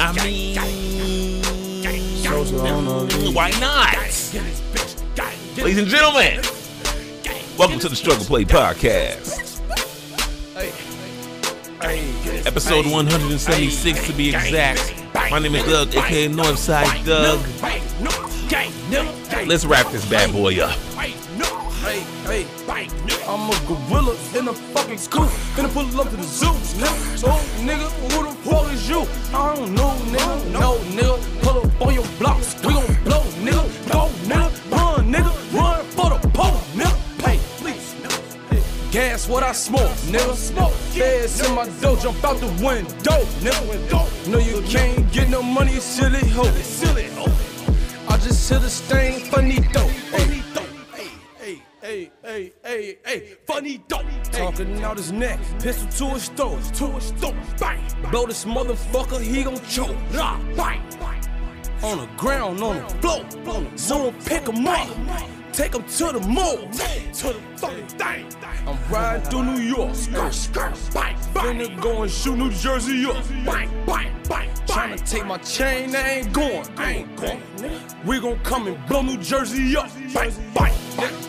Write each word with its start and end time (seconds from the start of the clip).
I 0.00 0.12
mean, 0.24 0.54
why 3.34 3.50
not? 3.58 3.96
Ladies 5.56 5.78
and 5.78 5.88
gentlemen, 5.88 6.40
welcome 7.58 7.80
to 7.80 7.88
the 7.88 7.96
Struggle 7.96 8.24
Play 8.24 8.44
Podcast. 8.44 9.60
Episode 12.46 12.86
176 12.86 14.06
to 14.06 14.12
be 14.12 14.28
exact. 14.28 14.94
My 15.32 15.40
name 15.40 15.56
is 15.56 15.64
Doug, 15.64 15.88
aka 15.88 16.28
Northside 16.28 17.04
Doug. 17.04 17.40
Let's 19.48 19.64
wrap 19.64 19.90
this 19.90 20.08
bad 20.08 20.32
boy 20.32 20.60
up. 20.60 20.78
I'm 23.28 23.50
a 23.50 23.60
gorilla 23.66 24.14
in 24.38 24.44
the 24.44 24.54
fucking 24.54 24.98
scoop. 24.98 25.28
Finna 25.54 25.72
pull 25.72 26.00
up 26.00 26.08
to 26.10 26.16
the 26.16 26.22
zoo, 26.22 26.46
nigga. 26.78 27.18
So, 27.18 27.28
nigga, 27.66 27.88
who 28.12 28.22
the 28.24 28.32
fuck 28.48 28.72
is 28.72 28.88
you? 28.88 29.00
I 29.34 29.54
don't 29.56 29.74
know, 29.74 29.90
nigga. 30.14 30.50
No, 30.52 30.78
nigga. 30.96 31.42
Pull 31.42 31.58
up 31.58 31.80
on 31.82 31.94
your 31.94 32.06
blocks. 32.18 32.54
We 32.62 32.72
gon' 32.74 32.86
blow, 33.04 33.22
nigga. 33.42 33.64
Go, 33.92 34.08
nigga. 34.30 34.48
Run, 34.70 35.12
nigga. 35.12 35.32
Run 35.52 35.84
for 35.96 36.10
the 36.10 36.28
pole, 36.28 36.60
nigga. 36.78 36.96
Hey, 37.24 37.38
please. 37.58 37.94
Gas 38.92 39.28
what 39.28 39.42
I 39.42 39.52
smoke, 39.52 39.90
nigga. 40.12 40.34
Smoke. 40.34 40.72
Feds 40.94 41.40
in 41.46 41.54
my 41.54 41.68
dough, 41.80 41.96
jump 41.96 42.24
out 42.24 42.38
the 42.38 42.46
window, 42.64 43.18
nigga. 43.42 44.28
No, 44.28 44.38
you 44.38 44.62
can't 44.62 45.10
get 45.12 45.28
no 45.30 45.42
money, 45.42 45.80
silly 45.80 46.26
hoe. 46.30 46.44
Silly. 46.62 47.08
I 48.08 48.16
just 48.18 48.48
hit 48.48 48.62
a 48.62 48.70
stain, 48.70 49.20
funny 49.30 49.60
dough. 49.72 49.90
Talking 54.38 54.84
out 54.84 54.96
his 54.96 55.10
neck, 55.10 55.40
pistol 55.60 55.88
to 56.08 56.14
his 56.14 56.28
throat, 56.28 56.62
to 56.74 56.86
his 56.92 57.10
throat, 57.12 57.34
bang. 57.58 57.80
Blow 58.10 58.26
this 58.26 58.44
motherfucker, 58.44 59.20
he 59.20 59.42
gon' 59.42 59.60
choke, 59.68 59.96
ah, 60.14 60.40
bang. 60.56 60.80
On 61.82 61.98
the 61.98 62.06
ground, 62.16 62.62
on 62.62 62.76
the 62.76 62.88
floor, 63.42 63.66
someone 63.76 64.14
pick 64.24 64.46
him 64.46 64.66
up, 64.66 64.88
take 65.52 65.74
him 65.74 65.82
to 65.82 66.12
the 66.12 66.20
mall, 66.20 66.56
to 66.56 67.32
the 67.32 67.40
fucking 67.56 67.86
thing. 67.88 68.26
I'm 68.66 68.78
riding 68.92 69.28
through 69.28 69.44
New 69.44 69.60
York, 69.60 69.94
skirt, 69.94 70.34
skirt, 70.34 70.78
bang, 70.94 71.16
bang. 71.34 71.58
Finna 71.58 71.80
go 71.80 72.02
and 72.02 72.10
shoot 72.10 72.36
New 72.36 72.50
Jersey 72.50 73.04
up, 73.06 73.16
bang, 73.44 73.70
bang, 73.86 74.12
bang. 74.28 74.48
Tryna 74.66 75.08
take 75.08 75.26
my 75.26 75.38
chain, 75.38 75.94
I 75.96 76.10
ain't 76.10 76.32
going, 76.32 76.66
I 76.76 76.92
ain't 76.92 77.16
going. 77.16 77.42
We 78.04 78.20
gon' 78.20 78.38
come 78.40 78.68
and 78.68 78.86
blow 78.86 79.02
New 79.02 79.18
Jersey 79.18 79.76
up, 79.76 79.90
bang, 80.14 80.32
bang, 80.54 80.74
bang. 80.96 81.27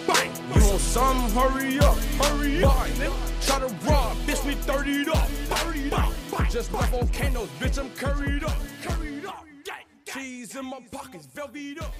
You 0.89 0.93
some? 0.95 1.29
Hurry 1.31 1.77
up, 1.77 1.97
hurry 2.17 2.63
up. 2.63 2.87
Try 3.41 3.59
to 3.59 3.67
rob, 3.85 4.17
bitch, 4.25 4.43
me 4.43 4.55
30 4.55 5.11
up, 5.11 5.27
30 5.27 5.91
up. 5.91 6.11
Just 6.49 6.73
like 6.73 6.89
volcanoes, 6.89 7.47
bitch, 7.59 7.77
I'm 7.77 7.91
curried 7.91 8.43
up, 8.43 8.57
curried 8.81 9.23
up. 9.23 9.45
Cheese 10.05 10.55
in 10.55 10.65
my 10.65 10.79
pockets, 10.91 11.27
velvet 11.27 11.79
up. 11.79 11.93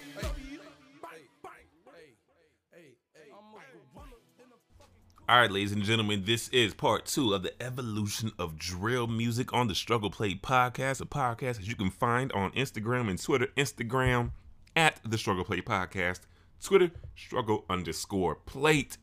All 5.28 5.40
right, 5.40 5.52
ladies 5.52 5.72
and 5.72 5.84
gentlemen, 5.84 6.23
this 6.26 6.50
is 6.50 6.73
part 6.73 7.06
two 7.06 7.36
of 7.36 7.44
the 7.44 7.54
evolution 7.62 8.32
of 8.40 8.58
drill 8.58 9.06
music 9.06 9.54
on 9.54 9.67
the 9.67 9.76
Struggle 9.76 10.10
Play 10.10 10.34
podcast, 10.34 11.00
a 11.00 11.06
podcast 11.06 11.58
that 11.58 11.67
you 11.67 11.76
can 11.76 11.92
find 11.92 12.32
on 12.32 12.50
Instagram 12.54 13.08
and 13.08 13.22
Twitter. 13.22 13.50
Instagram 13.56 14.32
at 14.76 15.00
the 15.06 15.20
Struggle 15.20 15.44
Play 15.44 15.62
podcast, 15.62 16.22
Twitter 16.62 16.92
struggle 17.16 17.66
underscore 17.70 18.36
plate. 18.36 18.98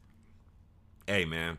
Hey, 1.07 1.25
man, 1.25 1.59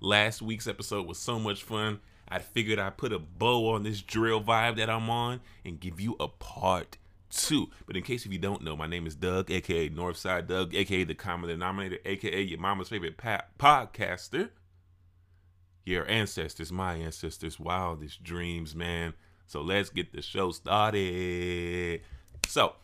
last 0.00 0.42
week's 0.42 0.66
episode 0.66 1.06
was 1.06 1.18
so 1.18 1.38
much 1.38 1.62
fun. 1.62 2.00
I 2.28 2.38
figured 2.38 2.78
I'd 2.78 2.96
put 2.96 3.12
a 3.12 3.18
bow 3.18 3.70
on 3.70 3.82
this 3.82 4.02
drill 4.02 4.42
vibe 4.42 4.76
that 4.76 4.88
I'm 4.90 5.10
on 5.10 5.40
and 5.64 5.80
give 5.80 6.00
you 6.00 6.16
a 6.20 6.28
part 6.28 6.98
two. 7.30 7.68
But 7.86 7.96
in 7.96 8.02
case 8.02 8.26
if 8.26 8.32
you 8.32 8.38
don't 8.38 8.62
know, 8.62 8.76
my 8.76 8.86
name 8.86 9.06
is 9.06 9.14
Doug, 9.14 9.50
aka 9.50 9.88
Northside 9.88 10.46
Doug, 10.46 10.74
aka 10.74 11.04
the 11.04 11.14
common 11.14 11.48
denominator, 11.48 11.98
aka 12.04 12.40
your 12.40 12.60
mama's 12.60 12.88
favorite 12.88 13.16
pa- 13.16 13.44
podcaster. 13.58 14.50
Your 15.84 16.06
ancestors, 16.08 16.70
my 16.70 16.94
ancestors, 16.94 17.58
wildest 17.58 18.22
dreams, 18.22 18.74
man. 18.74 19.14
So 19.46 19.62
let's 19.62 19.90
get 19.90 20.12
the 20.12 20.22
show 20.22 20.52
started. 20.52 22.02
So, 22.46 22.74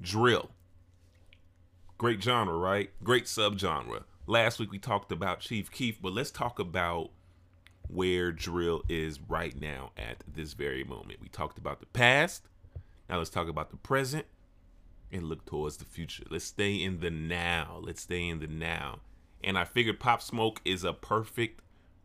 drill. 0.00 0.50
Great 1.98 2.22
genre, 2.22 2.56
right? 2.56 2.90
Great 3.02 3.24
subgenre. 3.24 4.04
Last 4.28 4.60
week 4.60 4.70
we 4.70 4.78
talked 4.78 5.10
about 5.10 5.40
Chief 5.40 5.68
Keef, 5.68 6.00
but 6.00 6.12
let's 6.12 6.30
talk 6.30 6.60
about 6.60 7.10
where 7.88 8.30
drill 8.30 8.84
is 8.88 9.18
right 9.20 9.60
now 9.60 9.90
at 9.96 10.22
this 10.32 10.52
very 10.52 10.84
moment. 10.84 11.20
We 11.20 11.28
talked 11.28 11.58
about 11.58 11.80
the 11.80 11.86
past. 11.86 12.46
Now 13.10 13.18
let's 13.18 13.30
talk 13.30 13.48
about 13.48 13.70
the 13.70 13.76
present 13.78 14.26
and 15.10 15.24
look 15.24 15.44
towards 15.44 15.78
the 15.78 15.84
future. 15.84 16.22
Let's 16.30 16.44
stay 16.44 16.74
in 16.76 17.00
the 17.00 17.10
now. 17.10 17.80
Let's 17.82 18.02
stay 18.02 18.28
in 18.28 18.38
the 18.38 18.46
now. 18.46 19.00
And 19.42 19.58
I 19.58 19.64
figured 19.64 19.98
Pop 19.98 20.22
Smoke 20.22 20.60
is 20.64 20.84
a 20.84 20.92
perfect, 20.92 21.62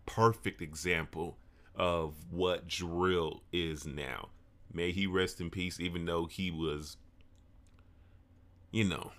perfect 0.07 0.59
example 0.59 1.37
of 1.75 2.15
what 2.31 2.67
drill 2.67 3.43
is 3.51 3.85
now. 3.85 4.29
May 4.73 4.91
he 4.91 5.05
rest 5.05 5.39
in 5.39 5.51
peace, 5.51 5.79
even 5.79 6.05
though 6.05 6.25
he 6.25 6.49
was, 6.49 6.97
you 8.71 8.85
know, 8.85 9.11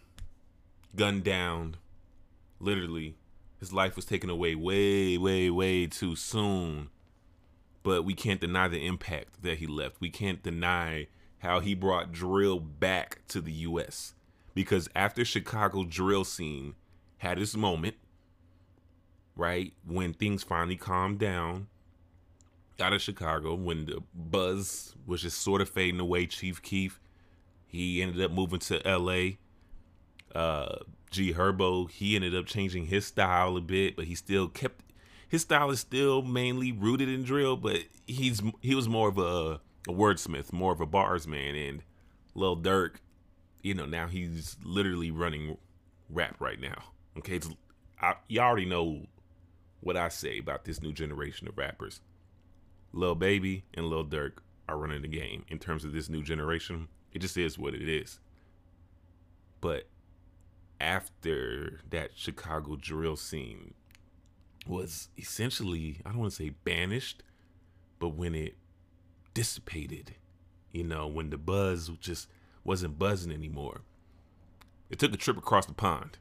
gunned 0.97 1.25
down. 1.25 1.77
Literally, 2.61 3.17
his 3.59 3.73
life 3.73 3.97
was 3.97 4.05
taken 4.05 4.31
away 4.31 4.55
way, 4.55 5.19
way, 5.19 5.51
way 5.51 5.87
too 5.87 6.17
soon. 6.17 6.91
But 7.83 8.05
we 8.05 8.15
can't 8.15 8.41
deny 8.41 8.69
the 8.69 8.87
impact 8.87 9.43
that 9.43 9.59
he 9.59 9.67
left. 9.67 10.01
We 10.01 10.11
can't 10.11 10.43
deny 10.43 11.09
how 11.39 11.61
he 11.61 11.75
brought 11.75 12.13
drill 12.13 12.59
back 12.59 13.21
to 13.29 13.41
the 13.41 13.53
US. 13.53 14.15
Because 14.55 14.89
after 14.95 15.25
Chicago 15.25 15.85
drill 15.85 16.25
scene 16.25 16.75
had 17.19 17.39
its 17.39 17.57
moment, 17.57 17.97
right, 19.37 19.73
when 19.87 20.15
things 20.15 20.43
finally 20.43 20.77
calmed 20.77 21.19
down 21.19 21.67
out 22.81 22.93
of 22.93 23.03
Chicago, 23.03 23.55
when 23.55 23.87
the 23.87 24.03
buzz 24.15 24.95
was 25.07 25.23
just 25.23 25.39
sort 25.39 25.61
of 25.61 25.69
fading 25.69 26.01
away, 26.01 26.27
Chief 26.27 26.63
Keef, 26.63 27.01
he 27.67 28.03
ended 28.03 28.23
up 28.23 28.31
moving 28.31 28.61
to 28.61 28.81
LA. 28.85 29.37
Uh, 30.35 30.77
G 31.11 31.33
Herbo, 31.33 31.91
he 31.91 32.17
ended 32.17 32.35
up 32.35 32.47
changing 32.47 32.87
his 32.87 33.07
style 33.07 33.57
a 33.57 33.61
bit, 33.61 33.95
but 33.97 34.07
he 34.07 34.15
still 34.15 34.49
kept 34.49 34.83
his 35.29 35.43
style 35.43 35.71
is 35.71 35.81
still 35.81 36.23
mainly 36.23 36.73
rooted 36.73 37.09
in 37.09 37.23
drill, 37.25 37.57
but 37.57 37.83
he's 38.07 38.43
he 38.61 38.75
was 38.75 38.89
more 38.89 39.09
of 39.09 39.19
a 39.19 39.61
a 39.89 39.93
wordsmith, 39.93 40.53
more 40.53 40.73
of 40.73 40.81
a 40.81 40.87
bars 40.87 41.27
man, 41.27 41.55
and 41.55 41.83
Lil 42.35 42.57
Durk, 42.57 42.97
you 43.63 43.75
know, 43.75 43.87
now 43.87 44.07
he's 44.07 44.57
literally 44.63 45.11
running 45.11 45.57
rap 46.09 46.37
right 46.41 46.61
now. 46.61 46.83
Okay, 47.19 47.37
it's, 47.37 47.49
I, 48.01 48.15
you 48.29 48.41
already 48.41 48.65
know 48.65 49.07
what 49.81 49.97
I 49.97 50.09
say 50.09 50.39
about 50.39 50.65
this 50.65 50.83
new 50.83 50.93
generation 50.93 51.49
of 51.49 51.59
rappers. 51.59 52.01
Lil 52.93 53.15
Baby 53.15 53.65
and 53.75 53.87
Lil 53.87 54.05
Durk 54.05 54.39
are 54.69 54.79
running 54.79 55.03
the 55.03 55.09
game 55.09 55.45
in 55.49 55.59
terms 55.59 55.85
of 55.85 55.93
this 55.93 56.09
new 56.09 56.23
generation. 56.23 56.89
It 57.13 57.21
just 57.21 57.37
is 57.37 57.59
what 57.59 57.75
it 57.75 57.89
is. 57.89 58.21
But 59.61 59.89
after 60.85 61.81
that 61.91 62.11
Chicago 62.15 62.77
drill 62.77 63.17
scene 63.17 63.75
was 64.67 65.09
essentially, 65.19 66.01
I 66.05 66.11
don't 66.11 66.21
want 66.21 66.33
to 66.33 66.37
say 66.37 66.51
banished, 66.65 67.23
but 67.99 68.11
when 68.11 68.35
it 68.35 68.55
dissipated, 69.35 70.15
you 70.73 70.85
know, 70.85 71.07
when 71.07 71.31
the 71.31 71.39
buzz 71.39 71.91
just 72.01 72.29
wasn't 72.65 72.99
buzzing 72.99 73.33
anymore. 73.33 73.83
It 74.91 74.99
took 74.99 75.13
a 75.13 75.17
trip 75.17 75.37
across 75.37 75.67
the 75.67 75.75
pond. 75.75 76.19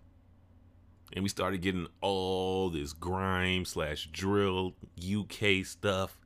And 1.13 1.23
we 1.23 1.29
started 1.29 1.61
getting 1.61 1.87
all 2.01 2.69
this 2.69 2.91
grime 2.91 3.65
slash 3.65 4.09
drill 4.11 4.73
UK 4.97 5.63
stuff. 5.63 6.17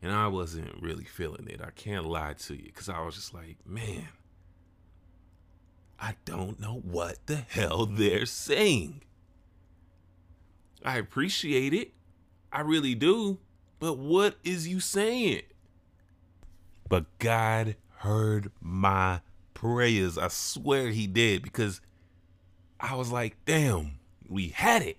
And 0.00 0.12
I 0.12 0.28
wasn't 0.28 0.80
really 0.80 1.04
feeling 1.04 1.48
it. 1.48 1.60
I 1.62 1.70
can't 1.70 2.06
lie 2.06 2.34
to 2.34 2.54
you. 2.54 2.64
Because 2.64 2.88
I 2.88 3.00
was 3.00 3.16
just 3.16 3.34
like, 3.34 3.56
man, 3.66 4.08
I 6.02 6.16
don't 6.24 6.58
know 6.58 6.80
what 6.82 7.26
the 7.26 7.36
hell 7.36 7.86
they're 7.86 8.26
saying. 8.26 9.02
I 10.84 10.98
appreciate 10.98 11.72
it. 11.72 11.92
I 12.52 12.62
really 12.62 12.96
do. 12.96 13.38
But 13.78 13.98
what 13.98 14.34
is 14.42 14.66
you 14.66 14.80
saying? 14.80 15.42
But 16.88 17.06
God 17.20 17.76
heard 17.98 18.50
my 18.60 19.20
prayers. 19.54 20.18
I 20.18 20.26
swear 20.26 20.88
he 20.88 21.06
did 21.06 21.42
because 21.42 21.80
I 22.80 22.96
was 22.96 23.12
like, 23.12 23.36
damn, 23.44 24.00
we 24.28 24.48
had 24.48 24.82
it. 24.82 24.98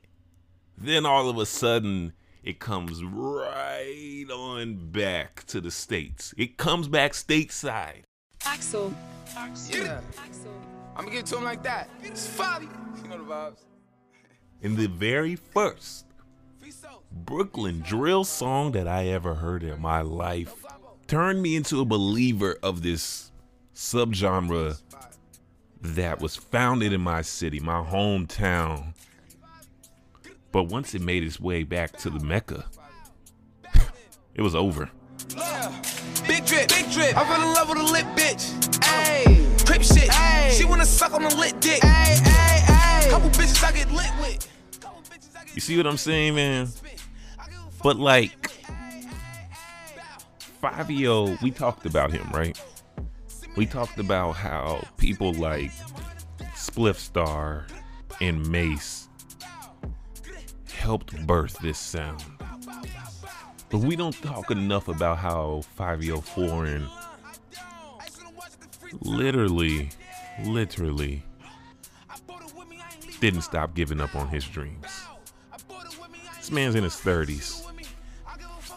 Then 0.77 1.05
all 1.05 1.27
of 1.27 1.37
a 1.37 1.45
sudden, 1.45 2.13
it 2.43 2.59
comes 2.59 3.03
right 3.03 4.25
on 4.31 4.89
back 4.91 5.45
to 5.47 5.59
the 5.59 5.69
States. 5.69 6.33
It 6.37 6.55
comes 6.55 6.87
back 6.87 7.11
stateside. 7.11 8.03
Axel. 8.45 8.93
Yeah. 9.69 9.99
Axel. 10.17 10.53
I'm 10.95 11.05
gonna 11.05 11.11
give 11.11 11.19
it 11.21 11.25
to 11.27 11.37
him 11.37 11.43
like 11.43 11.63
that. 11.63 11.89
It's 12.01 12.27
Fabi. 12.27 12.69
You 13.01 13.09
know 13.09 13.17
the 13.17 13.23
vibes. 13.23 13.59
In 14.61 14.75
the 14.75 14.87
very 14.87 15.35
first 15.35 16.05
Brooklyn 17.11 17.81
drill 17.81 18.23
song 18.23 18.71
that 18.73 18.87
I 18.87 19.07
ever 19.07 19.35
heard 19.35 19.63
in 19.63 19.81
my 19.81 20.01
life 20.01 20.63
turned 21.07 21.41
me 21.41 21.55
into 21.55 21.81
a 21.81 21.85
believer 21.85 22.57
of 22.63 22.81
this 22.81 23.31
subgenre 23.75 24.79
that 25.81 26.21
was 26.21 26.35
founded 26.35 26.93
in 26.93 27.01
my 27.01 27.21
city, 27.21 27.59
my 27.59 27.81
hometown. 27.81 28.93
But 30.51 30.63
once 30.63 30.95
it 30.95 31.01
made 31.01 31.23
its 31.23 31.39
way 31.39 31.63
back 31.63 31.97
to 31.97 32.09
the 32.09 32.19
Mecca, 32.19 32.65
it 34.35 34.41
was 34.41 34.55
over. 34.55 34.89
Big 36.27 36.45
drip, 36.45 36.69
big 36.69 36.89
drip. 36.91 37.17
I 37.17 37.25
fell 37.25 37.41
in 37.41 37.53
love 37.53 37.69
with 37.69 37.79
a 37.79 37.83
lit 37.83 38.05
bitch. 38.15 38.53
Ayy, 38.79 39.32
crip 39.73 39.83
shit. 39.83 40.09
Ayy, 40.09 40.51
she 40.51 40.65
wanna 40.65 40.85
suck 40.85 41.13
on 41.13 41.23
a 41.23 41.35
lit 41.35 41.59
dick. 41.59 41.81
Ayy, 41.81 42.15
ayy, 42.17 42.59
ayy. 42.61 43.09
Couple 43.09 43.29
bitches 43.31 43.63
I 43.63 43.71
get 43.71 43.91
lit 43.91 44.11
with. 44.19 44.47
You 45.55 45.61
see 45.61 45.77
what 45.77 45.87
I'm 45.87 45.97
saying, 45.97 46.35
man? 46.35 46.69
But 47.81 47.97
like, 47.97 48.51
Fivio, 50.61 51.41
we 51.41 51.51
talked 51.51 51.85
about 51.85 52.11
him, 52.11 52.27
right? 52.31 52.59
We 53.55 53.65
talked 53.65 53.99
about 53.99 54.33
how 54.33 54.83
people 54.97 55.33
like 55.33 55.71
Spliff 56.55 56.95
Star 56.95 57.67
and 58.21 58.47
Mace 58.49 59.09
helped 60.71 61.25
birth 61.27 61.57
this 61.59 61.77
sound. 61.77 62.23
But 63.69 63.79
we 63.79 63.95
don't 63.95 64.15
talk 64.21 64.51
enough 64.51 64.87
about 64.87 65.17
how 65.17 65.63
Fivio 65.77 66.23
Foreign 66.23 66.87
literally, 69.01 69.89
literally 70.43 71.23
didn't 73.19 73.41
stop 73.41 73.73
giving 73.73 74.01
up 74.01 74.15
on 74.15 74.27
his 74.27 74.45
dreams. 74.45 75.05
This 76.37 76.51
man's 76.51 76.75
in 76.75 76.83
his 76.83 76.95
30s. 76.95 77.65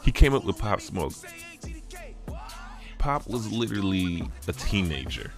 He 0.05 0.13
came 0.13 0.35
up 0.35 0.45
with 0.45 0.57
Pop 0.57 0.81
Smoke. 0.81 1.15
Pop 2.99 3.27
was 3.27 3.51
literally 3.51 4.29
a 4.47 4.53
teenager 4.53 5.33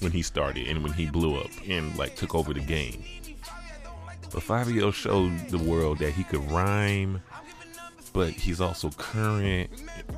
when 0.00 0.10
he 0.10 0.22
started 0.22 0.68
and 0.68 0.82
when 0.82 0.92
he 0.92 1.06
blew 1.06 1.36
up 1.36 1.50
and 1.68 1.96
like 1.98 2.16
took 2.16 2.34
over 2.34 2.54
the 2.54 2.60
game. 2.60 3.04
But 4.32 4.42
Fivio 4.42 4.92
showed 4.92 5.48
the 5.50 5.58
world 5.58 5.98
that 5.98 6.12
he 6.12 6.24
could 6.24 6.50
rhyme, 6.50 7.22
but 8.12 8.30
he's 8.30 8.60
also 8.60 8.90
current 8.90 9.70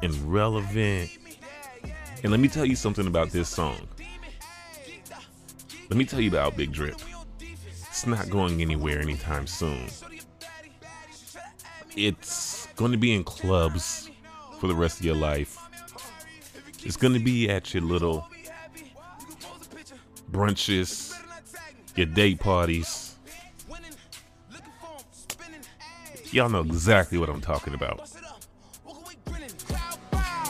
and 0.02 0.14
relevant. 0.32 1.10
And 2.22 2.30
let 2.30 2.40
me 2.40 2.48
tell 2.48 2.64
you 2.64 2.76
something 2.76 3.06
about 3.06 3.30
this 3.30 3.48
song. 3.48 3.88
Let 5.88 5.96
me 5.96 6.04
tell 6.04 6.20
you 6.20 6.28
about 6.28 6.56
Big 6.56 6.72
Drip. 6.72 7.00
It's 7.40 8.06
not 8.06 8.28
going 8.28 8.60
anywhere 8.60 9.00
anytime 9.00 9.46
soon. 9.46 9.86
It's 11.96 12.68
going 12.76 12.92
to 12.92 12.98
be 12.98 13.14
in 13.14 13.24
clubs 13.24 14.10
for 14.60 14.66
the 14.66 14.74
rest 14.74 15.00
of 15.00 15.06
your 15.06 15.16
life. 15.16 15.56
It's 16.84 16.96
going 16.96 17.14
to 17.14 17.20
be 17.20 17.48
at 17.48 17.72
your 17.72 17.82
little 17.82 18.26
brunches, 20.30 21.18
your 21.96 22.06
date 22.06 22.38
parties. 22.38 23.16
Y'all 26.30 26.50
know 26.50 26.60
exactly 26.60 27.16
what 27.16 27.30
I'm 27.30 27.40
talking 27.40 27.72
about. 27.72 28.10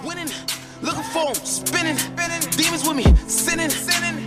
Winning, 0.05 0.29
looking 0.83 1.03
for 1.05 1.33
spinning, 1.35 1.97
demons 2.51 2.87
with 2.87 2.97
me, 2.97 3.05
sinning, 3.29 3.71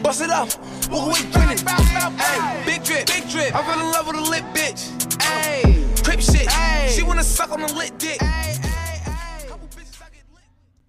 bust 0.01 0.21
it 0.21 0.29
up, 0.29 0.49
walk 0.91 1.07
away 1.07 1.31
grinning. 1.31 1.57
Ayy, 1.57 2.65
big 2.65 2.83
drip, 2.83 3.07
big 3.07 3.29
drip. 3.29 3.55
I 3.55 3.63
fell 3.63 3.79
in 3.79 3.91
love 3.91 4.07
with 4.07 4.17
a 4.17 4.21
lit 4.21 4.43
bitch. 4.53 4.91
Ayy, 5.17 6.03
crip 6.03 6.19
shit. 6.19 6.49
She 6.91 7.03
wanna 7.03 7.23
suck 7.23 7.51
on 7.51 7.61
a 7.61 7.73
lit 7.73 7.97
dick. 7.97 8.19
Couple 8.19 9.67
bitches 9.69 10.01
I 10.01 10.09
get 10.09 10.23
lit. 10.33 10.43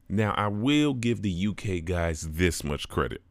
Now, 0.08 0.34
I 0.37 0.49
will 0.49 0.94
give 0.94 1.22
the 1.22 1.46
UK 1.49 1.84
guys 1.84 2.22
this 2.22 2.64
much 2.64 2.88
credit. 2.88 3.22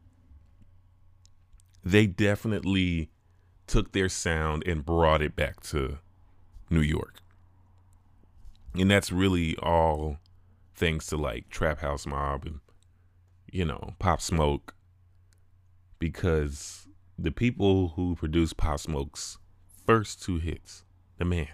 They 1.84 2.06
definitely 2.06 3.10
took 3.66 3.92
their 3.92 4.08
sound 4.08 4.62
and 4.66 4.84
brought 4.84 5.22
it 5.22 5.34
back 5.34 5.60
to 5.64 5.98
New 6.70 6.80
York. 6.80 7.20
And 8.74 8.90
that's 8.90 9.12
really 9.12 9.56
all 9.58 10.18
thanks 10.74 11.06
to 11.06 11.16
like 11.16 11.50
Trap 11.50 11.80
House 11.80 12.06
Mob 12.06 12.46
and, 12.46 12.60
you 13.50 13.64
know, 13.64 13.94
Pop 13.98 14.20
Smoke. 14.20 14.74
Because 16.02 16.88
the 17.16 17.30
people 17.30 17.90
who 17.90 18.16
produced 18.16 18.56
Pop 18.56 18.80
Smoke's 18.80 19.38
first 19.86 20.20
two 20.20 20.38
hits, 20.38 20.82
the 21.18 21.24
man, 21.24 21.46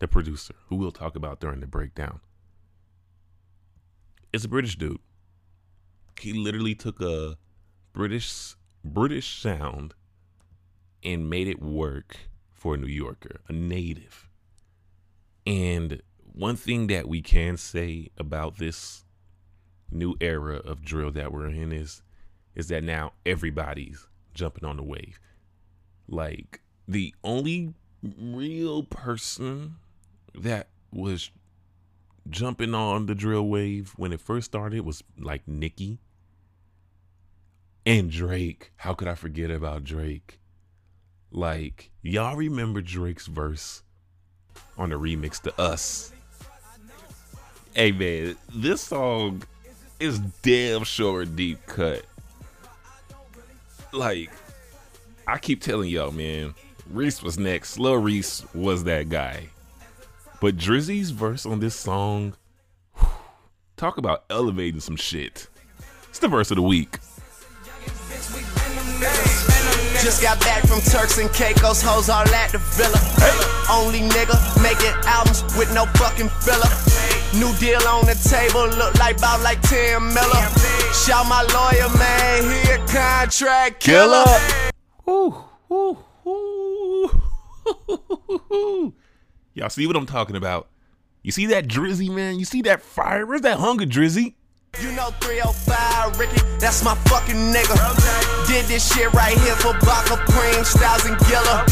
the 0.00 0.08
producer, 0.08 0.54
who 0.66 0.74
we'll 0.74 0.90
talk 0.90 1.14
about 1.14 1.38
during 1.38 1.60
the 1.60 1.68
breakdown, 1.68 2.18
is 4.32 4.44
a 4.44 4.48
British 4.48 4.74
dude. 4.74 4.98
He 6.20 6.32
literally 6.32 6.74
took 6.74 7.00
a 7.00 7.36
British 7.92 8.56
British 8.84 9.40
sound 9.40 9.94
and 11.04 11.30
made 11.30 11.46
it 11.46 11.62
work 11.62 12.16
for 12.50 12.74
a 12.74 12.76
New 12.76 12.88
Yorker, 12.88 13.40
a 13.48 13.52
native. 13.52 14.28
And 15.46 16.02
one 16.24 16.56
thing 16.56 16.88
that 16.88 17.08
we 17.08 17.22
can 17.22 17.56
say 17.56 18.10
about 18.18 18.58
this 18.58 19.04
new 19.92 20.16
era 20.20 20.56
of 20.56 20.84
drill 20.84 21.12
that 21.12 21.32
we're 21.32 21.46
in 21.50 21.70
is 21.70 22.02
is 22.54 22.68
that 22.68 22.84
now 22.84 23.12
everybody's 23.26 24.06
jumping 24.34 24.64
on 24.64 24.76
the 24.76 24.82
wave. 24.82 25.18
Like 26.08 26.60
the 26.86 27.14
only 27.24 27.74
real 28.02 28.82
person 28.82 29.76
that 30.34 30.68
was 30.92 31.30
jumping 32.28 32.74
on 32.74 33.06
the 33.06 33.14
drill 33.14 33.46
wave 33.46 33.92
when 33.96 34.12
it 34.12 34.20
first 34.20 34.46
started 34.46 34.80
was 34.80 35.02
like 35.18 35.46
Nicki 35.46 35.98
and 37.86 38.10
Drake. 38.10 38.72
How 38.76 38.94
could 38.94 39.08
I 39.08 39.14
forget 39.14 39.50
about 39.50 39.84
Drake? 39.84 40.40
Like, 41.30 41.90
y'all 42.02 42.36
remember 42.36 42.80
Drake's 42.80 43.26
verse 43.26 43.82
on 44.78 44.90
the 44.90 44.96
remix 44.96 45.40
to 45.42 45.60
Us? 45.60 46.12
Hey 47.74 47.90
man, 47.90 48.36
this 48.54 48.82
song 48.82 49.42
is 49.98 50.20
damn 50.42 50.84
sure 50.84 51.24
deep 51.24 51.66
cut. 51.66 52.04
Like, 53.94 54.30
I 55.24 55.38
keep 55.38 55.62
telling 55.62 55.88
y'all, 55.88 56.10
man, 56.10 56.54
Reese 56.90 57.22
was 57.22 57.38
next. 57.38 57.78
Lil 57.78 57.96
Reese 57.96 58.44
was 58.52 58.82
that 58.84 59.08
guy. 59.08 59.48
But 60.40 60.56
Drizzy's 60.56 61.10
verse 61.10 61.46
on 61.46 61.60
this 61.60 61.76
song, 61.76 62.34
whew, 62.98 63.08
talk 63.76 63.96
about 63.96 64.24
elevating 64.30 64.80
some 64.80 64.96
shit. 64.96 65.46
It's 66.08 66.18
the 66.18 66.26
verse 66.26 66.50
of 66.50 66.56
the 66.56 66.62
week. 66.62 66.98
Just 70.02 70.20
got 70.20 70.40
back 70.40 70.64
from 70.64 70.80
Turks 70.80 71.18
and 71.18 71.32
Caicos, 71.32 71.80
hoes 71.80 72.08
all 72.08 72.26
at 72.26 72.50
the 72.50 72.58
villa. 72.58 72.98
Only 73.70 74.00
nigga 74.00 74.34
making 74.60 74.92
albums 75.06 75.44
with 75.56 75.72
no 75.72 75.86
fucking 75.94 76.28
filler. 76.42 76.68
New 77.38 77.56
deal 77.58 77.86
on 77.86 78.06
the 78.06 78.14
table, 78.28 78.66
look 78.76 78.98
like 78.98 79.18
about 79.18 79.40
like 79.42 79.60
10 79.62 80.12
miller. 80.12 80.73
Shout 80.94 81.26
my 81.28 81.42
lawyer, 81.52 81.88
man, 81.98 82.44
he 82.44 82.70
a 82.70 82.78
contract 82.86 83.80
killer. 83.80 84.24
Ooh, 85.08 85.34
ooh, 85.70 85.98
ooh. 86.26 87.10
Y'all 89.54 89.68
see 89.68 89.86
what 89.86 89.96
I'm 89.96 90.06
talking 90.06 90.36
about? 90.36 90.68
You 91.22 91.32
see 91.32 91.46
that 91.46 91.66
Drizzy, 91.66 92.10
man? 92.10 92.38
You 92.38 92.44
see 92.44 92.62
that 92.62 92.80
fire? 92.80 93.26
Where's 93.26 93.40
that 93.42 93.58
hunger, 93.58 93.84
Drizzy? 93.84 94.34
You 94.80 94.92
know 94.92 95.10
305 95.20 96.18
Ricky, 96.18 96.40
that's 96.58 96.82
my 96.82 96.94
fucking 97.06 97.36
nigga. 97.36 98.46
Did 98.46 98.64
this 98.66 98.92
shit 98.94 99.12
right 99.12 99.36
here 99.38 99.54
for 99.56 99.72
Baka 99.84 100.16
Preem, 100.30 100.64
Styles 100.64 101.04
and 101.04 101.18
Gilla. 101.26 101.64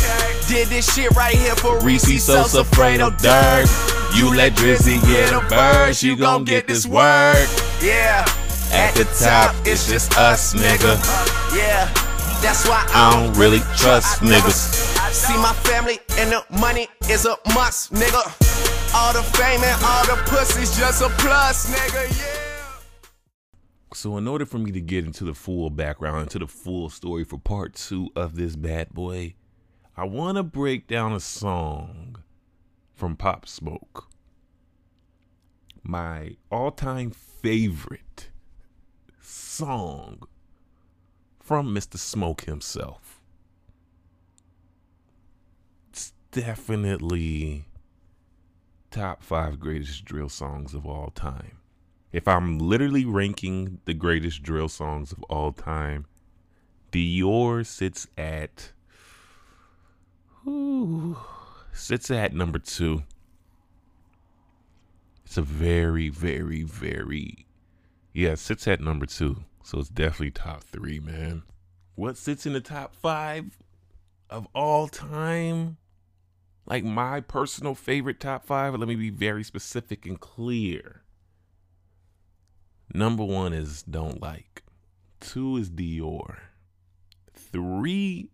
Did 0.49 0.69
this 0.69 0.95
shit 0.95 1.11
right 1.13 1.35
here 1.35 1.57
for 1.57 1.81
Reese 1.81 2.25
Sosa, 2.25 2.63
Fredo 2.63 3.11
Dirt. 3.21 3.69
You 4.17 4.35
let 4.35 4.53
Drizzy 4.53 5.01
get 5.03 5.33
a 5.33 5.41
verse, 5.49 6.03
you 6.03 6.17
gon' 6.17 6.45
get 6.45 6.69
this 6.69 6.87
work. 6.87 7.49
Yeah. 7.83 8.25
At 8.73 8.95
the 8.95 9.05
top, 9.23 9.55
it's 9.67 9.89
just 9.89 10.17
us, 10.19 10.55
nigga. 10.55 10.97
Yeah. 11.57 11.93
That's 12.43 12.67
why 12.67 12.85
I 12.93 13.13
don't 13.13 13.39
really 13.39 13.61
trust 13.77 14.21
niggas. 14.21 15.13
See 15.13 15.37
my 15.37 15.53
family 15.53 16.01
and 16.19 16.33
the 16.33 16.45
money 16.59 16.89
is 17.09 17.25
a 17.25 17.37
must, 17.55 17.93
nigga. 17.93 18.25
All 18.97 19.13
the 19.13 19.23
fame 19.23 19.63
and 19.63 19.85
all 19.85 20.05
the 20.07 20.21
pussy's 20.27 20.77
just 20.77 21.03
a 21.03 21.09
plus, 21.21 21.71
nigga. 21.73 22.19
Yeah. 22.19 23.13
So, 23.95 24.17
in 24.17 24.27
order 24.27 24.45
for 24.45 24.59
me 24.59 24.73
to 24.73 24.81
get 24.81 25.05
into 25.05 25.23
the 25.23 25.35
full 25.35 25.71
background, 25.71 26.23
into 26.23 26.41
the 26.41 26.49
full 26.49 26.91
story 26.91 27.23
for 27.23 27.39
part 27.39 27.75
two 27.75 28.11
of 28.17 28.35
this 28.35 28.57
bad 28.57 28.91
boy, 28.91 29.35
I 29.97 30.05
want 30.05 30.37
to 30.37 30.43
break 30.43 30.89
down 30.89 31.13
a 31.13 31.21
song 31.21 32.17
from 32.93 33.15
Pop 33.15 33.47
Smoke. 33.47 34.09
My 35.85 36.37
all 36.51 36.73
time 36.73 37.13
favorite 37.13 38.31
song 39.33 40.23
from 41.41 41.75
Mr. 41.75 41.97
Smoke 41.97 42.43
himself. 42.43 43.21
It's 45.91 46.13
definitely 46.31 47.65
top 48.91 49.23
five 49.23 49.59
greatest 49.59 50.05
drill 50.05 50.29
songs 50.29 50.75
of 50.75 50.87
all 50.87 51.11
time. 51.11 51.59
if 52.13 52.29
I'm 52.29 52.59
literally 52.59 53.07
ranking 53.07 53.81
the 53.87 53.95
greatest 53.95 54.43
drill 54.43 54.69
songs 54.69 55.13
of 55.13 55.23
all 55.25 55.51
time, 55.51 56.05
Dior 56.93 57.65
sits 57.65 58.07
at 58.19 58.73
ooh, 60.47 61.17
sits 61.73 62.11
at 62.11 62.35
number 62.35 62.59
two. 62.59 63.05
It's 65.25 65.39
a 65.39 65.43
very, 65.43 66.11
very, 66.11 66.63
very 66.63 67.47
yeah, 68.13 68.35
sits 68.35 68.69
at 68.69 68.81
number 68.81 69.07
two. 69.07 69.45
So 69.63 69.79
it's 69.79 69.89
definitely 69.89 70.33
top 70.33 70.65
three, 70.65 70.99
man. 70.99 71.43
What 71.95 72.17
sits 72.17 72.47
in 72.47 72.53
the 72.53 72.61
top 72.61 72.95
five 72.95 73.59
of 74.29 74.47
all 74.55 74.89
time? 74.89 75.77
Like 76.67 76.85
my 76.85 77.21
personal 77.21 77.75
favorite 77.75 78.21
top 78.21 78.45
five. 78.45 78.75
Let 78.75 78.89
me 78.89 78.95
be 78.95 79.11
very 79.11 79.45
specific 79.45 80.07
and 80.07 80.21
clear. 80.21 81.03
Number 82.95 83.25
one 83.25 83.53
is 83.53 83.83
Don't 83.83 84.21
Like. 84.21 84.63
Two 85.21 85.57
is 85.57 85.71
Dior. 85.71 86.39
Three, 87.35 88.29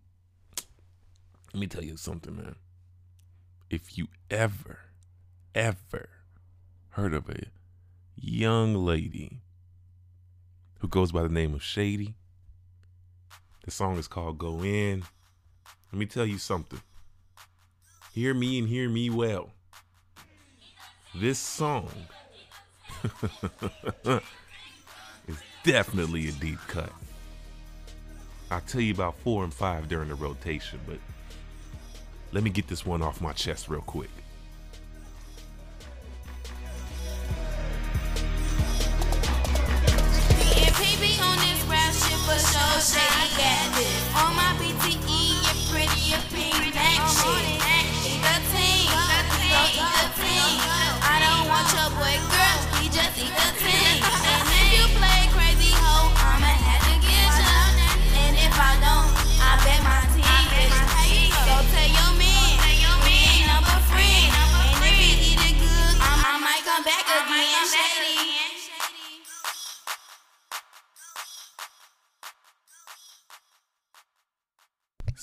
let 1.53 1.59
me 1.59 1.67
tell 1.67 1.83
you 1.83 1.97
something, 1.97 2.35
man. 2.35 2.55
If 3.69 3.97
you 3.97 4.07
ever, 4.29 4.79
ever 5.53 6.09
heard 6.89 7.13
of 7.13 7.29
a 7.29 7.43
young 8.15 8.73
lady 8.73 9.41
who 10.79 10.87
goes 10.87 11.11
by 11.11 11.23
the 11.23 11.29
name 11.29 11.53
of 11.53 11.63
Shady, 11.63 12.15
the 13.63 13.71
song 13.71 13.97
is 13.97 14.07
called 14.07 14.37
Go 14.37 14.63
In. 14.63 15.03
Let 15.91 15.99
me 15.99 16.05
tell 16.05 16.25
you 16.25 16.37
something. 16.37 16.81
Hear 18.13 18.33
me 18.33 18.59
and 18.59 18.67
hear 18.67 18.89
me 18.89 19.09
well. 19.09 19.51
This 21.15 21.39
song 21.39 21.89
is 25.27 25.37
definitely 25.63 26.29
a 26.29 26.31
deep 26.33 26.59
cut. 26.67 26.91
I'll 28.51 28.61
tell 28.61 28.81
you 28.81 28.93
about 28.93 29.17
four 29.19 29.43
and 29.43 29.53
five 29.53 29.87
during 29.87 30.09
the 30.09 30.15
rotation, 30.15 30.79
but 30.87 30.97
let 32.31 32.43
me 32.43 32.49
get 32.49 32.67
this 32.67 32.85
one 32.85 33.01
off 33.01 33.21
my 33.21 33.33
chest 33.33 33.69
real 33.69 33.81
quick. 33.81 34.09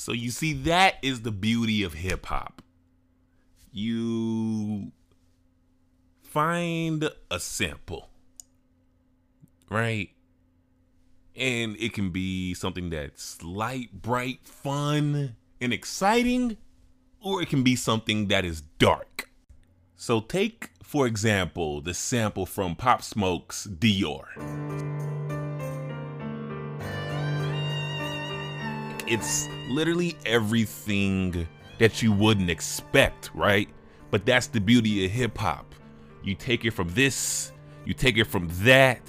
So 0.06 0.12
you 0.12 0.30
see, 0.30 0.52
that 0.52 0.98
is 1.02 1.22
the 1.22 1.32
beauty 1.32 1.82
of 1.82 1.94
hip 1.94 2.26
hop. 2.26 2.62
You 3.72 4.92
find 6.22 7.10
a 7.28 7.40
sample, 7.40 8.10
right? 9.68 10.10
And 11.34 11.76
it 11.80 11.92
can 11.92 12.10
be 12.10 12.54
something 12.54 12.90
that's 12.90 13.42
light, 13.42 14.00
bright, 14.00 14.46
fun, 14.46 15.34
and 15.60 15.72
exciting, 15.72 16.56
or 17.20 17.42
it 17.42 17.48
can 17.48 17.64
be 17.64 17.75
something 17.75 18.28
that 18.28 18.44
is 18.44 18.60
dark. 18.60 19.28
So 19.96 20.20
take, 20.20 20.70
for 20.84 21.08
example, 21.08 21.80
the 21.80 21.94
sample 21.94 22.46
from 22.46 22.76
Pop 22.76 23.02
Smoke's 23.02 23.66
Dior. 23.66 24.26
It's 29.06 29.48
literally 29.68 30.16
everything 30.26 31.46
that 31.78 32.02
you 32.02 32.12
wouldn't 32.12 32.50
expect, 32.50 33.30
right? 33.34 33.68
But 34.10 34.26
that's 34.26 34.48
the 34.48 34.60
beauty 34.60 35.04
of 35.04 35.10
hip 35.10 35.38
hop. 35.38 35.75
You 36.22 36.34
take 36.34 36.64
it 36.64 36.72
from 36.72 36.88
this, 36.90 37.52
you 37.84 37.94
take 37.94 38.18
it 38.18 38.25
from 38.25 38.48
that, 38.62 39.00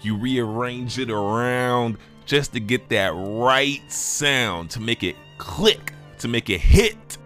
you 0.00 0.16
rearrange 0.16 0.98
it 0.98 1.10
around 1.10 1.98
just 2.26 2.52
to 2.52 2.60
get 2.60 2.88
that 2.90 3.12
right 3.14 3.80
sound, 3.90 4.70
to 4.70 4.80
make 4.80 5.02
it 5.02 5.16
click, 5.38 5.92
to 6.18 6.28
make 6.28 6.50
it 6.50 6.60
hit. 6.60 7.18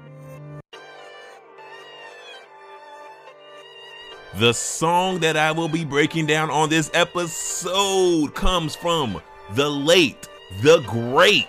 The 4.37 4.52
song 4.52 5.18
that 5.20 5.37
I 5.37 5.50
will 5.50 5.68
be 5.68 5.84
breaking 5.84 6.26
down 6.26 6.50
on 6.50 6.68
this 6.68 6.90
episode 6.94 8.32
comes 8.34 8.76
from 8.76 9.20
the 9.54 9.68
late, 9.68 10.28
the 10.62 10.78
great 10.87 11.49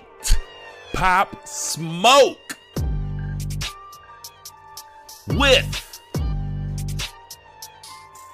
Pop 0.93 1.48
Smoke 1.48 2.57
with 5.27 6.01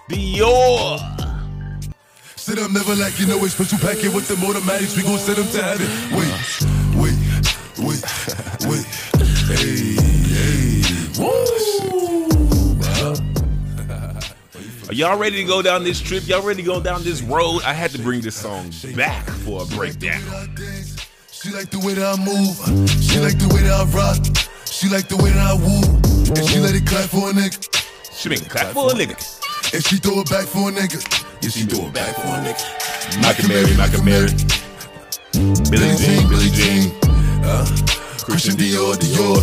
Dior. 0.09 0.99
Sit 2.35 2.59
up, 2.59 2.71
never 2.71 2.95
like 2.95 3.19
you 3.19 3.27
know 3.27 3.43
it's 3.43 3.53
special 3.53 3.77
packet 3.79 4.13
with 4.13 4.27
the 4.27 4.35
automatics. 4.45 4.95
We 4.95 5.03
gon' 5.03 5.17
send 5.19 5.37
them 5.37 5.47
to 5.47 5.61
heaven. 5.61 5.87
Wait, 6.15 6.31
wait, 6.95 7.17
wait, 7.79 8.03
wait. 8.67 8.85
Hey, 9.47 9.95
hey. 10.01 10.97
Are 14.89 14.93
y'all 14.93 15.17
ready 15.17 15.37
to 15.37 15.43
go 15.43 15.61
down 15.61 15.83
this 15.83 15.99
trip? 15.99 16.25
Y'all 16.27 16.41
ready 16.41 16.61
to 16.61 16.65
go 16.65 16.81
down 16.81 17.03
this 17.03 17.21
road? 17.21 17.61
I 17.63 17.73
had 17.73 17.91
to 17.91 17.99
bring 17.99 18.21
this 18.21 18.35
song 18.35 18.71
back 18.95 19.27
for 19.27 19.63
a 19.63 19.65
breakdown. 19.65 20.21
She 21.47 21.53
like 21.53 21.69
the 21.69 21.79
way 21.79 21.93
that 21.93 22.03
I 22.03 22.19
move. 22.19 22.59
She 22.99 23.23
like 23.23 23.39
the 23.39 23.47
way 23.47 23.63
that 23.63 23.79
I 23.79 23.87
rock. 23.95 24.19
She 24.67 24.91
like 24.91 25.07
the 25.07 25.15
way 25.15 25.31
that 25.31 25.47
I 25.47 25.55
woo. 25.55 25.79
And 26.35 26.43
she 26.43 26.59
let 26.59 26.75
it 26.75 26.83
clap 26.83 27.07
for 27.07 27.31
a 27.31 27.31
nigga. 27.31 27.55
She 28.11 28.27
make 28.27 28.41
it 28.41 28.49
clap 28.49 28.75
for 28.75 28.91
a 28.91 28.93
nigga. 28.93 29.15
And 29.71 29.79
she 29.79 29.95
throw 29.95 30.19
it 30.19 30.29
back 30.29 30.43
for 30.43 30.67
a 30.67 30.75
nigga. 30.75 30.99
Yeah, 31.39 31.47
she 31.47 31.63
throw 31.63 31.87
it 31.87 31.93
back 31.95 32.19
for 32.19 32.35
a 32.35 32.43
nigga. 32.43 32.59
Mike 33.23 33.39
Amiri, 33.47 33.79
Mike 33.79 33.95
Amiri. 33.95 34.35
Billie 35.71 35.95
Jean, 35.95 36.27
Billie 36.27 36.51
Jean. 36.51 36.91
Uh, 37.47 37.63
Christian 38.27 38.59
Dior, 38.59 38.99
Dior. 38.99 39.39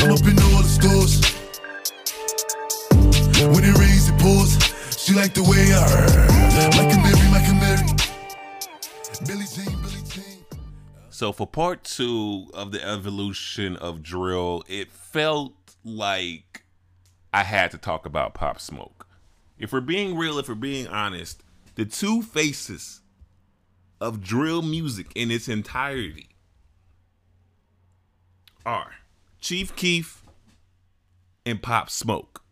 I'm 0.00 0.16
up 0.16 0.24
in 0.24 0.40
all 0.48 0.64
the 0.64 0.72
stores. 0.72 1.20
When 3.52 3.68
it 3.68 3.76
rains, 3.76 4.08
it 4.08 4.16
pours. 4.16 4.56
She 4.96 5.12
like 5.12 5.34
the 5.34 5.44
way 5.44 5.76
I 5.76 6.33
So 11.14 11.30
for 11.30 11.46
part 11.46 11.84
two 11.84 12.50
of 12.54 12.72
the 12.72 12.84
evolution 12.84 13.76
of 13.76 14.02
drill, 14.02 14.64
it 14.66 14.90
felt 14.90 15.54
like 15.84 16.64
I 17.32 17.44
had 17.44 17.70
to 17.70 17.78
talk 17.78 18.04
about 18.04 18.34
Pop 18.34 18.60
Smoke. 18.60 19.06
If 19.56 19.72
we're 19.72 19.80
being 19.80 20.16
real, 20.16 20.40
if 20.40 20.48
we're 20.48 20.56
being 20.56 20.88
honest, 20.88 21.44
the 21.76 21.84
two 21.84 22.20
faces 22.20 23.00
of 24.00 24.24
drill 24.24 24.60
music 24.60 25.12
in 25.14 25.30
its 25.30 25.46
entirety 25.46 26.30
are 28.66 28.94
Chief 29.40 29.76
Keef 29.76 30.24
and 31.46 31.62
Pop 31.62 31.90
Smoke. 31.90 32.42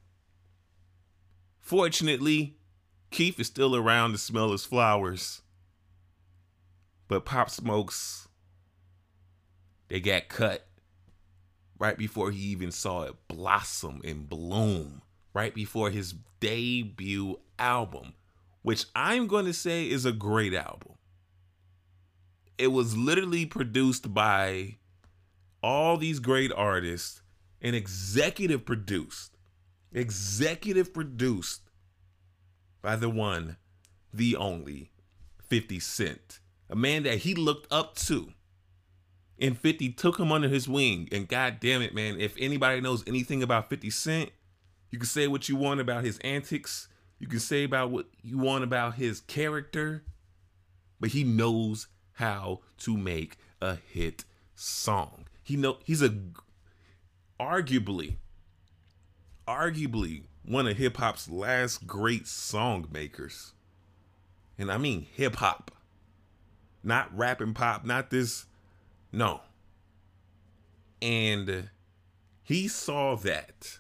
Fortunately, 1.59 2.55
Keef 3.11 3.41
is 3.41 3.49
still 3.49 3.75
around 3.75 4.13
to 4.13 4.19
smell 4.19 4.53
his 4.53 4.65
flowers, 4.65 5.43
but 7.09 7.25
Pop 7.25 7.51
Smoke's 7.51 8.22
they 9.93 10.01
got 10.01 10.29
cut 10.29 10.67
right 11.79 11.99
before 11.99 12.31
he 12.31 12.39
even 12.47 12.73
saw 12.73 13.03
it 13.03 13.15
blossom 13.29 14.01
and 14.03 14.27
bloom, 14.27 15.03
right 15.35 15.55
before 15.55 15.91
his 15.91 16.15
debut 16.41 17.39
album, 17.59 18.15
which 18.63 18.87
I'm 18.97 19.27
going 19.27 19.45
to 19.45 19.53
say 19.53 19.87
is 19.87 20.07
a 20.07 20.13
great 20.13 20.55
album. 20.55 20.95
It 22.57 22.69
was 22.69 22.97
literally 22.97 23.45
produced 23.45 24.15
by 24.15 24.79
all 25.63 25.99
these 25.99 26.21
great 26.21 26.53
artists 26.53 27.21
and 27.61 27.77
executive 27.77 28.65
produced, 28.65 29.37
executive 29.93 30.95
produced 30.95 31.69
by 32.81 32.97
the 32.97 33.11
one, 33.11 33.59
the 34.11 34.37
only 34.37 34.91
50 35.49 35.81
Cent, 35.81 36.41
a 36.71 36.75
man 36.75 37.03
that 37.03 37.19
he 37.19 37.35
looked 37.35 37.71
up 37.71 37.95
to 37.97 38.33
and 39.43 39.59
50 39.59 39.91
took 39.91 40.21
him 40.21 40.31
under 40.31 40.49
his 40.49 40.69
wing. 40.69 41.09
And 41.11 41.27
god 41.27 41.59
damn 41.61 41.83
it, 41.83 41.95
man, 41.95 42.21
if 42.21 42.35
anybody 42.39 42.81
knows 42.81 43.03
anything 43.07 43.43
about 43.43 43.69
50 43.69 43.91
Cent, 43.91 44.31
you 44.91 44.99
can 44.99 45.07
say 45.07 45.27
what 45.27 45.49
you 45.49 45.57
want 45.57 45.81
about 45.81 46.05
his 46.05 46.19
antics. 46.21 46.89
You 47.19 47.27
can 47.27 47.41
say 47.41 47.65
about 47.65 47.91
what 47.91 48.07
you 48.23 48.39
want 48.39 48.63
about 48.63 48.95
his 48.95 49.21
character, 49.21 50.05
but 51.01 51.11
he 51.11 51.25
knows 51.25 51.89
how 52.13 52.61
to 52.79 52.97
make 52.97 53.37
a 53.61 53.75
hit 53.75 54.25
song. 54.55 55.27
He 55.43 55.57
know 55.57 55.79
he's 55.85 56.03
a 56.03 56.15
arguably 57.41 58.17
arguably 59.49 60.23
one 60.45 60.69
of 60.69 60.77
hip 60.77 60.99
hop's 60.99 61.29
last 61.29 61.87
great 61.87 62.29
song 62.29 62.87
makers. 62.93 63.53
And 64.57 64.71
I 64.71 64.79
mean 64.79 65.07
hip 65.15 65.37
hop. 65.37 65.73
Not 66.85 67.17
rap 67.17 67.41
and 67.41 67.55
pop, 67.55 67.85
not 67.85 68.11
this 68.11 68.47
no. 69.13 69.41
And 71.01 71.71
he 72.43 72.69
saw 72.69 73.17
that 73.17 73.79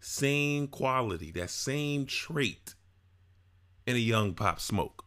same 0.00 0.68
quality, 0.68 1.30
that 1.32 1.50
same 1.50 2.06
trait 2.06 2.74
in 3.86 3.96
a 3.96 3.98
young 3.98 4.34
Pop 4.34 4.60
Smoke. 4.60 5.04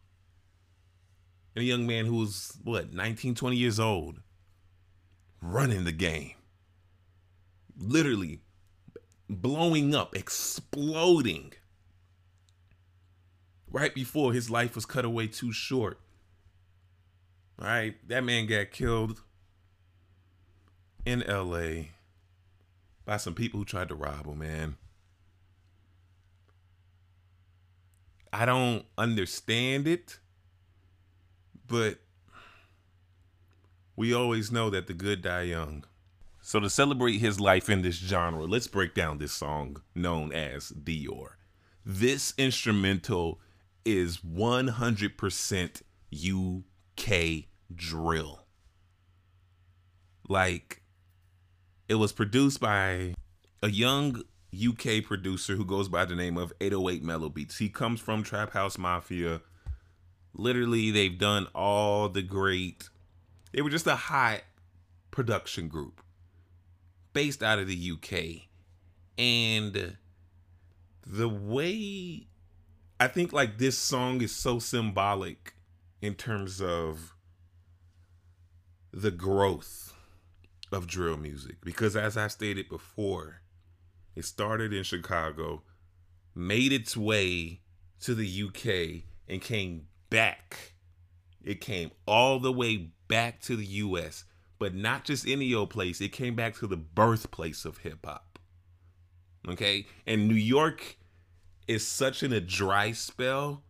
In 1.56 1.64
a 1.64 1.66
young 1.66 1.88
man 1.88 2.06
who 2.06 2.16
was, 2.16 2.58
what, 2.64 2.94
19, 2.94 3.36
20 3.36 3.56
years 3.56 3.80
old, 3.80 4.22
running 5.42 5.84
the 5.84 5.92
game. 5.92 6.34
Literally 7.78 8.42
blowing 9.30 9.94
up, 9.94 10.16
exploding. 10.16 11.54
Right 13.70 13.94
before 13.94 14.34
his 14.34 14.50
life 14.50 14.76
was 14.76 14.86
cut 14.86 15.06
away 15.06 15.28
too 15.28 15.52
short. 15.52 16.00
All 17.60 17.68
right, 17.68 17.96
that 18.08 18.24
man 18.24 18.46
got 18.46 18.72
killed 18.72 19.22
in 21.06 21.24
LA 21.28 21.86
by 23.06 23.18
some 23.18 23.34
people 23.34 23.60
who 23.60 23.66
tried 23.66 23.88
to 23.90 23.96
rob 23.96 24.28
him, 24.28 24.40
man. 24.40 24.78
I 28.32 28.46
don't 28.46 28.86
understand 28.98 29.88
it, 29.88 30.20
but 31.66 31.98
we 33.96 34.14
always 34.14 34.52
know 34.52 34.70
that 34.70 34.86
the 34.86 34.94
good 34.94 35.24
die 35.24 35.44
young. 35.44 35.86
So 36.42 36.60
to 36.60 36.70
celebrate 36.70 37.18
his 37.18 37.40
life 37.40 37.70
in 37.70 37.82
this 37.82 37.96
genre, 37.96 38.46
let's 38.46 38.68
break 38.68 38.94
down 38.94 39.18
this 39.18 39.34
song 39.34 39.82
known 39.96 40.32
as 40.32 40.72
Dior. 40.72 41.32
This 41.84 42.34
instrumental 42.38 43.42
is 43.84 44.18
100% 44.18 45.82
UK 46.98 47.46
drill. 47.74 48.46
Like 50.28 50.82
it 51.88 51.96
was 51.96 52.12
produced 52.12 52.60
by 52.60 53.14
a 53.62 53.70
young 53.70 54.24
UK 54.54 55.04
producer 55.04 55.56
who 55.56 55.66
goes 55.66 55.88
by 55.88 56.06
the 56.06 56.16
name 56.16 56.38
of 56.38 56.58
808Melo 56.60 57.34
Beats. 57.34 57.58
He 57.58 57.70
comes 57.70 58.00
from 58.00 58.24
Trap 58.24 58.52
House 58.52 58.78
Mafia. 58.78 59.42
Literally, 60.34 60.92
they've 60.92 61.18
done 61.18 61.48
all 61.56 62.10
the 62.10 62.22
great. 62.22 62.90
They 63.54 63.62
were 63.62 63.70
just 63.70 63.88
a 63.88 63.96
hot 63.96 64.42
production 65.12 65.68
group 65.68 66.02
based 67.14 67.42
out 67.42 67.60
of 67.60 67.68
the 67.68 67.92
UK. 67.94 68.48
And 69.18 69.98
the 71.06 71.30
way 71.30 72.28
I 73.00 73.08
think 73.08 73.34
like 73.34 73.58
this 73.58 73.78
song 73.78 74.22
is 74.22 74.36
so 74.36 74.60
symbolic 74.60 75.54
in 76.02 76.16
terms 76.16 76.62
of 76.62 77.14
the 78.92 79.12
growth 79.12 79.94
of 80.72 80.88
drill 80.88 81.18
music 81.18 81.58
because 81.64 81.96
as 81.96 82.18
I 82.18 82.28
stated 82.28 82.70
before, 82.70 83.42
it 84.16 84.26
started 84.26 84.74
in 84.74 84.84
Chicago, 84.84 85.64
made 86.34 86.72
its 86.72 86.98
way 86.98 87.62
to 88.02 88.16
the 88.16 88.44
UK, 88.44 89.04
and 89.28 89.42
came 89.42 89.88
back. 90.10 90.74
It 91.44 91.62
came 91.62 91.92
all 92.06 92.40
the 92.40 92.52
way 92.52 92.92
back 93.08 93.42
to 93.42 93.56
the 93.56 93.66
US, 93.66 94.26
but 94.60 94.74
not 94.74 95.06
just 95.06 95.28
any 95.28 95.54
old 95.54 95.70
place. 95.70 96.02
It 96.02 96.12
came 96.12 96.36
back 96.36 96.56
to 96.58 96.68
the 96.68 96.78
birthplace 96.78 97.66
of 97.66 97.80
hip 97.80 98.06
hop. 98.06 98.40
Okay? 99.48 99.86
And 100.06 100.28
New 100.28 100.36
York 100.36 100.98
is 101.68 101.88
such 101.88 102.24
in 102.24 102.34
a 102.34 102.42
dry 102.42 102.92
spell. 102.92 103.64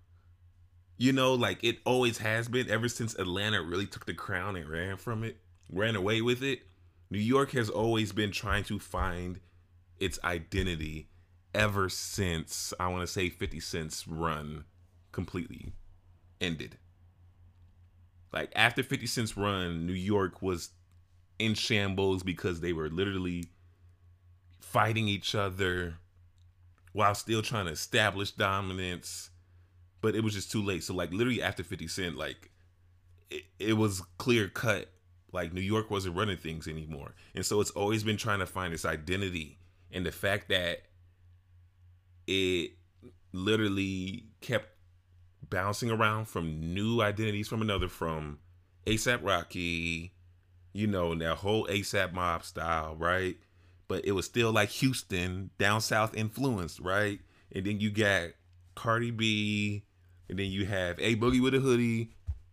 You 0.98 1.14
know, 1.14 1.34
like 1.34 1.64
it 1.64 1.78
always 1.86 2.18
has 2.20 2.48
been 2.48 2.70
ever 2.70 2.90
since 2.90 3.14
Atlanta 3.16 3.62
really 3.62 3.86
took 3.86 4.06
the 4.06 4.14
crown 4.14 4.56
and 4.56 4.68
ran 4.68 4.98
from 4.98 5.24
it, 5.24 5.38
ran 5.70 5.96
away 5.96 6.22
with 6.22 6.42
it. 6.42 6.62
New 7.10 7.20
York 7.20 7.52
has 7.52 7.70
always 7.70 8.12
been 8.12 8.32
trying 8.32 8.64
to 8.66 8.80
find 8.80 9.40
its 10.00 10.20
identity 10.24 11.08
ever 11.54 11.90
since 11.90 12.74
I 12.80 12.88
want 12.88 13.02
to 13.02 13.08
say 13.08 13.30
50 13.30 13.60
Cent's 13.60 14.08
run 14.08 14.66
completely 15.12 15.74
ended. 16.42 16.78
Like 18.34 18.52
after 18.56 18.84
50 18.84 19.08
Cent's 19.08 19.38
run, 19.38 19.86
New 19.86 19.94
York 19.94 20.42
was 20.42 20.70
in 21.40 21.54
shambles 21.54 22.24
because 22.24 22.60
they 22.60 22.74
were 22.74 22.90
literally 22.90 23.46
fighting 24.60 25.08
each 25.08 25.34
other 25.34 25.96
while 26.92 27.16
still 27.16 27.42
trying 27.42 27.66
to 27.66 27.72
establish 27.72 28.32
dominance. 28.32 29.30
But 30.08 30.16
it 30.16 30.24
was 30.24 30.34
just 30.34 30.50
too 30.50 30.64
late. 30.64 30.86
So 30.86 30.94
like 30.94 31.12
literally 31.12 31.42
after 31.42 31.66
50 31.66 31.86
Cent, 31.90 32.16
like 32.16 32.50
it, 33.30 33.44
it 33.60 33.74
was 33.74 34.02
clear 34.18 34.48
cut. 34.48 34.90
Like 35.34 35.52
New 35.52 35.60
York 35.60 35.92
wasn't 35.92 36.16
running 36.16 36.38
things 36.38 36.66
anymore. 36.66 37.14
And 37.36 37.46
so 37.46 37.60
it's 37.60 37.72
always 37.72 38.06
been 38.06 38.16
trying 38.16 38.40
to 38.40 38.46
find 38.46 38.74
its 38.74 38.86
identity 38.86 39.60
and 39.92 40.06
the 40.06 40.14
fact 40.14 40.48
that 40.48 40.84
it 42.26 42.72
literally 43.34 44.28
kept 44.40 44.70
bouncing 45.50 45.92
around 45.92 46.30
from 46.30 46.74
new 46.74 47.02
identities 47.02 47.50
from 47.50 47.62
another 47.62 47.90
from 47.90 48.40
ASAP 48.86 49.20
Rocky, 49.22 50.14
you 50.72 50.88
know, 50.88 51.14
that 51.16 51.36
whole 51.36 51.68
ASAP 51.68 52.14
mob 52.14 52.46
style, 52.46 52.96
right? 52.96 53.36
But 53.90 54.06
it 54.06 54.14
was 54.14 54.26
still 54.26 54.54
like 54.54 54.70
Houston, 54.70 55.50
down 55.58 55.82
south 55.82 56.16
influenced, 56.16 56.80
right? 56.80 57.20
And 57.54 57.66
then 57.66 57.82
you 57.82 57.92
got 57.92 58.30
Cardi 58.74 59.12
B, 59.12 59.84
and 60.30 60.38
then 60.38 60.48
you 60.48 60.66
have 60.66 61.00
A 61.00 61.16
Boogie 61.16 61.42
with 61.42 61.56
a 61.56 61.60
hoodie, 61.60 62.12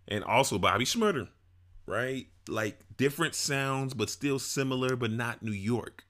and 0.08 0.22
also 0.24 0.58
Bobby 0.58 0.84
Shmurda, 0.84 1.28
right? 1.86 2.26
Like 2.48 2.78
different 2.96 3.34
sounds, 3.34 3.94
but 3.94 4.10
still 4.10 4.38
similar, 4.38 4.96
but 4.96 5.10
not 5.10 5.42
New 5.42 5.52
York 5.52 6.04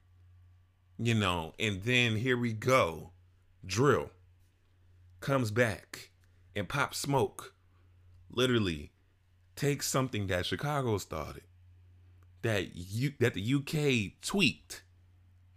you 0.98 1.14
know, 1.14 1.55
and 1.59 1.83
then 1.83 2.16
here 2.16 2.37
we 2.37 2.53
go. 2.53 3.11
Drill 3.66 4.11
comes 5.20 5.50
back 5.50 6.11
and 6.55 6.68
Pop 6.68 6.94
Smoke 6.94 7.55
literally 8.31 8.92
takes 9.57 9.88
something 9.88 10.27
that 10.27 10.46
Chicago 10.46 10.98
started, 10.98 11.42
that 12.42 12.77
you 12.77 13.14
that 13.20 13.35
the 13.35 13.55
UK 13.55 14.20
tweaked 14.22 14.83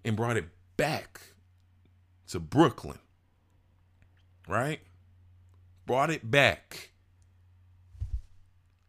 and 0.03 0.15
brought 0.15 0.37
it 0.37 0.45
back 0.77 1.21
to 2.27 2.39
Brooklyn. 2.39 2.99
Right? 4.47 4.79
Brought 5.87 6.09
it 6.09 6.29
back 6.29 6.91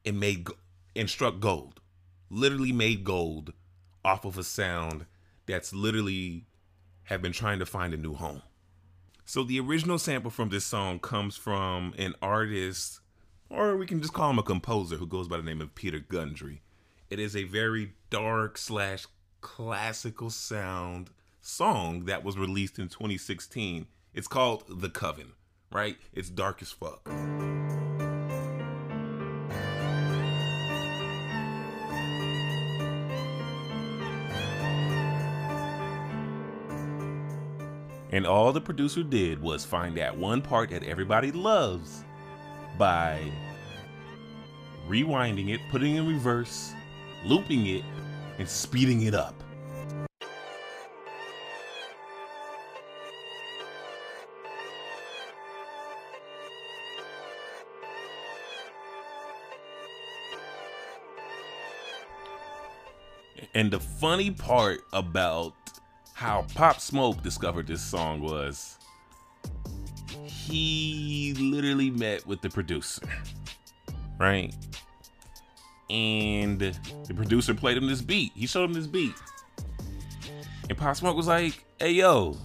and 0.05 0.19
made 0.19 0.49
and 0.97 1.09
struck 1.09 1.39
gold. 1.39 1.81
Literally 2.29 2.73
made 2.73 3.05
gold 3.05 3.53
off 4.05 4.25
of 4.25 4.37
a 4.37 4.43
sound 4.43 5.07
that's 5.47 5.73
literally 5.73 6.47
have 7.05 7.23
been 7.23 7.31
trying 7.31 7.61
to 7.61 7.67
find 7.67 7.95
a 7.95 7.97
new 7.97 8.15
home. 8.15 8.43
So 9.25 9.45
the 9.45 9.61
original 9.61 10.01
sample 10.01 10.33
from 10.33 10.49
this 10.49 10.65
song 10.65 10.99
comes 10.99 11.37
from 11.37 11.95
an 11.97 12.15
artist, 12.21 12.99
or 13.49 13.77
we 13.77 13.87
can 13.87 14.03
just 14.03 14.13
call 14.13 14.31
him 14.31 14.41
a 14.41 14.43
composer 14.43 14.97
who 14.97 15.07
goes 15.07 15.29
by 15.29 15.37
the 15.37 15.45
name 15.45 15.61
of 15.61 15.77
Peter 15.77 16.01
Gundry. 16.01 16.63
It 17.11 17.21
is 17.21 17.37
a 17.37 17.45
very 17.45 17.93
dark 18.11 18.59
slash 18.59 19.07
classical 19.41 20.31
sound 20.31 21.11
song 21.41 22.07
that 22.07 22.25
was 22.25 22.37
released 22.37 22.77
in 22.77 22.89
2016. 22.89 23.87
It's 24.15 24.27
called 24.27 24.65
The 24.69 24.91
Coven, 24.91 25.35
right? 25.71 25.97
It's 26.13 26.31
dark 26.31 26.63
as 26.63 26.71
fuck. 26.71 27.09
And 38.11 38.27
all 38.27 38.53
the 38.53 38.61
producer 38.61 39.03
did 39.03 39.41
was 39.41 39.65
find 39.65 39.97
that 39.99 40.17
one 40.17 40.41
part 40.41 40.71
that 40.71 40.83
everybody 40.83 41.31
loves 41.31 42.05
by 42.79 43.31
rewinding 44.89 45.51
it, 45.51 45.61
putting 45.71 45.97
it 45.97 46.01
in 46.01 46.09
reverse, 46.09 46.73
looping 47.25 47.67
it, 47.67 47.85
and 48.39 48.49
speeding 48.49 49.03
it 49.03 49.15
up. 49.15 49.35
And 63.59 63.73
the 63.73 63.81
funny 63.81 64.31
part 64.31 64.83
about 64.93 65.53
how 66.15 66.47
Pop 66.55 66.79
Smoke 66.79 67.25
discovered 67.25 67.67
this 67.67 67.83
song 67.83 68.21
was 68.21 68.79
he 70.25 71.35
literally 71.37 71.91
met 71.91 72.25
with 72.25 72.41
the 72.41 72.51
producer, 72.51 73.03
right? 74.17 74.55
And 75.91 76.61
the 76.61 77.15
producer 77.17 77.53
played 77.53 77.77
him 77.77 77.89
this 77.89 78.01
beat. 78.01 78.31
He 78.37 78.47
showed 78.47 78.63
him 78.67 78.75
this 78.75 78.87
beat. 78.87 79.17
And 80.69 80.79
Pop 80.79 80.95
Smoke 80.95 81.17
was 81.17 81.27
like, 81.27 81.65
hey, 81.81 81.91
yo, 81.91 82.37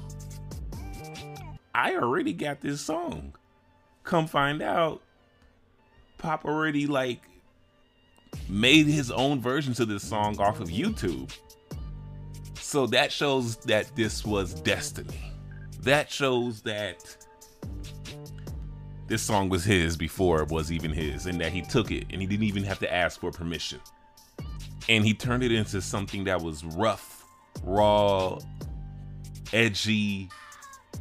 I 1.76 1.93
already 1.93 2.34
got 2.34 2.60
this 2.62 2.82
song. 2.82 3.36
Come 4.04 4.26
find 4.26 4.63
out, 4.63 5.04
Pop 6.17 6.43
already 6.43 6.88
like 6.88 7.21
made 8.49 8.88
his 8.88 9.12
own 9.12 9.41
version 9.41 9.73
to 9.75 9.86
this 9.86 10.08
song 10.08 10.39
off 10.39 10.60
of 10.60 10.69
YouTube. 10.69 11.32
So 12.56 12.88
that 12.88 13.12
shows 13.12 13.58
that 13.58 13.95
this 13.95 14.25
was 14.25 14.53
destiny. 14.53 15.32
That 15.82 16.10
shows 16.10 16.62
that 16.62 17.17
this 19.08 19.21
song 19.21 19.49
was 19.49 19.63
his 19.63 19.97
before 19.97 20.41
it 20.41 20.49
was 20.49 20.71
even 20.71 20.91
his, 20.91 21.25
and 21.25 21.39
that 21.41 21.51
he 21.51 21.62
took 21.62 21.91
it 21.91 22.06
and 22.10 22.21
he 22.21 22.27
didn't 22.27 22.45
even 22.45 22.63
have 22.63 22.79
to 22.79 22.93
ask 22.93 23.19
for 23.19 23.32
permission. 23.32 23.79
And 24.89 25.06
he 25.06 25.13
turned 25.13 25.43
it 25.43 25.51
into 25.51 25.82
something 25.82 26.23
that 26.25 26.41
was 26.41 26.63
rough, 26.63 27.25
raw, 27.63 28.39
edgy, 29.51 30.29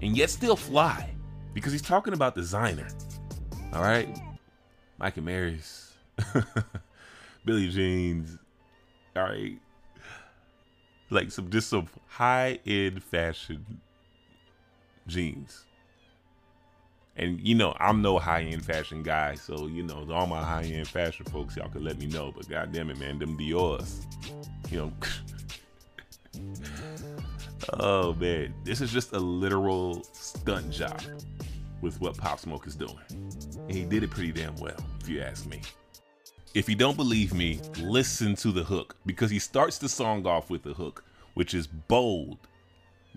and 0.00 0.16
yet 0.16 0.30
still 0.30 0.56
fly 0.56 1.14
because 1.54 1.72
he's 1.72 1.82
talking 1.82 2.12
about 2.12 2.34
designer. 2.34 2.88
All 3.72 3.82
right, 3.82 4.08
Mike 4.98 5.16
Amiris, 5.16 5.92
Billy 7.44 7.68
Jeans. 7.68 8.38
All 9.14 9.24
right, 9.24 9.58
like 11.12 11.30
some 11.30 11.50
just 11.50 11.68
some 11.68 11.88
high 12.06 12.58
end 12.66 13.02
fashion 13.02 13.80
jeans. 15.06 15.66
And 17.16 17.46
you 17.46 17.54
know, 17.54 17.76
I'm 17.78 18.00
no 18.00 18.18
high 18.18 18.42
end 18.42 18.64
fashion 18.64 19.02
guy, 19.02 19.34
so 19.34 19.66
you 19.66 19.82
know, 19.82 20.06
all 20.10 20.26
my 20.26 20.42
high 20.42 20.64
end 20.64 20.88
fashion 20.88 21.26
folks, 21.26 21.56
y'all 21.56 21.68
can 21.68 21.84
let 21.84 21.98
me 21.98 22.06
know. 22.06 22.32
But 22.34 22.48
god 22.48 22.72
damn 22.72 22.90
it, 22.90 22.98
man, 22.98 23.18
them 23.18 23.36
Dior's, 23.36 24.06
you 24.70 24.78
know. 24.78 24.92
oh 27.78 28.14
man, 28.14 28.54
this 28.64 28.80
is 28.80 28.90
just 28.90 29.12
a 29.12 29.18
literal 29.18 30.02
stunt 30.12 30.70
job 30.70 31.02
with 31.82 32.00
what 32.00 32.16
Pop 32.16 32.38
Smoke 32.38 32.66
is 32.66 32.74
doing. 32.74 32.96
And 33.68 33.70
he 33.72 33.84
did 33.84 34.02
it 34.02 34.10
pretty 34.10 34.32
damn 34.32 34.56
well, 34.56 34.78
if 35.00 35.08
you 35.08 35.20
ask 35.20 35.46
me. 35.46 35.60
If 36.54 36.68
you 36.68 36.74
don't 36.74 36.98
believe 36.98 37.32
me, 37.32 37.60
listen 37.80 38.34
to 38.36 38.52
the 38.52 38.62
hook 38.62 38.94
because 39.06 39.30
he 39.30 39.38
starts 39.38 39.78
the 39.78 39.88
song 39.88 40.26
off 40.26 40.50
with 40.50 40.62
the 40.62 40.74
hook, 40.74 41.02
which 41.32 41.54
is 41.54 41.66
bold, 41.66 42.36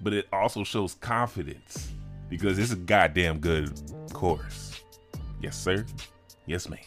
but 0.02 0.14
it 0.14 0.26
also 0.32 0.64
shows 0.64 0.94
confidence 0.94 1.92
because 2.30 2.58
it's 2.58 2.72
a 2.72 2.78
goddamn 2.78 3.40
good 3.40 3.74
chorus. 4.14 4.82
Yes, 5.42 5.62
sir. 5.62 5.86
Yes, 6.46 6.70
ma'am. 6.70 6.80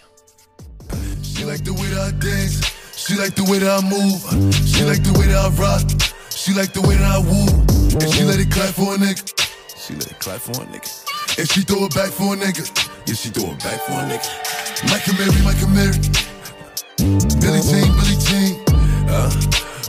She 1.22 1.44
like 1.44 1.64
the 1.64 1.74
way 1.74 1.86
that 1.92 2.14
I 2.14 2.18
dance. 2.18 2.64
She 2.96 3.14
like 3.16 3.34
the 3.34 3.44
way 3.44 3.58
that 3.58 3.68
I 3.68 3.82
move. 3.84 4.54
She 4.64 4.84
like 4.84 5.02
the 5.02 5.12
way 5.18 5.26
that 5.26 5.36
I 5.36 5.50
rock. 5.60 5.84
She 6.30 6.54
like 6.54 6.72
the 6.72 6.80
way 6.80 6.96
that 6.96 7.12
I 7.12 7.18
woo. 7.18 7.44
And 8.00 8.14
she 8.14 8.24
let 8.24 8.40
it 8.40 8.50
clap 8.50 8.72
for 8.72 8.94
a 8.94 8.96
nigga. 8.96 9.20
She 9.76 9.92
let 9.92 10.10
it 10.10 10.18
clap 10.18 10.40
for 10.40 10.52
a 10.52 10.64
nigga. 10.64 11.38
And 11.38 11.46
she 11.46 11.60
throw 11.60 11.84
it 11.84 11.94
back 11.94 12.08
for 12.08 12.32
a 12.32 12.36
nigga. 12.38 12.64
Yeah, 13.06 13.14
she 13.14 13.28
throw 13.28 13.52
it 13.52 13.58
back 13.58 13.80
for 13.82 13.92
a 13.92 14.08
nigga. 14.08 14.88
Mike 14.90 15.02
Amiri, 15.02 15.44
Mike 15.44 15.56
Amiri. 15.56 16.27
Billy 16.98 17.60
Jean, 17.62 17.92
Billy 17.94 18.16
Jean. 18.18 18.64
Uh, 19.08 19.30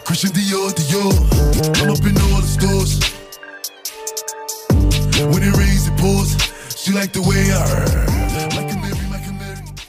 Christian 0.05 0.29
Dior, 0.29 0.69
Dior. 0.71 1.81
I'm 1.81 1.89
up 1.89 2.05
in 2.05 2.15
all 2.21 2.39
the 2.39 2.47
stores. 2.47 2.99
When 5.33 5.41
it 5.41 5.57
rains, 5.57 5.87
it 5.87 5.97
pours. 5.97 6.37
She 6.77 6.93
like 6.93 7.11
the 7.11 7.21
way 7.21 7.51
I. 7.51 7.65
Mike 8.55 8.71
Amiri, 8.71 9.09
Mike 9.09 9.23
Amiri. 9.23 9.87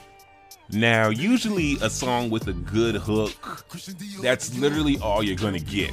Now, 0.72 1.11
usually 1.11 1.76
a 1.83 1.90
song 1.90 2.30
with 2.30 2.48
a 2.48 2.54
good 2.54 2.94
hook, 2.94 3.66
that's 4.22 4.56
literally 4.56 4.98
all 5.00 5.22
you're 5.22 5.37
gonna 5.37 5.59
get. 5.59 5.92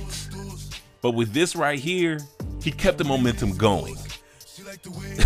But 1.01 1.11
with 1.11 1.33
this 1.33 1.57
right 1.57 1.77
here, 1.77 2.19
he 2.63 2.71
kept 2.71 2.97
the 2.97 3.03
momentum 3.03 3.57
going. 3.57 3.97
She 4.45 4.63
like 4.63 4.81
the 4.81 4.91
way 4.91 5.17
I. 5.19 5.23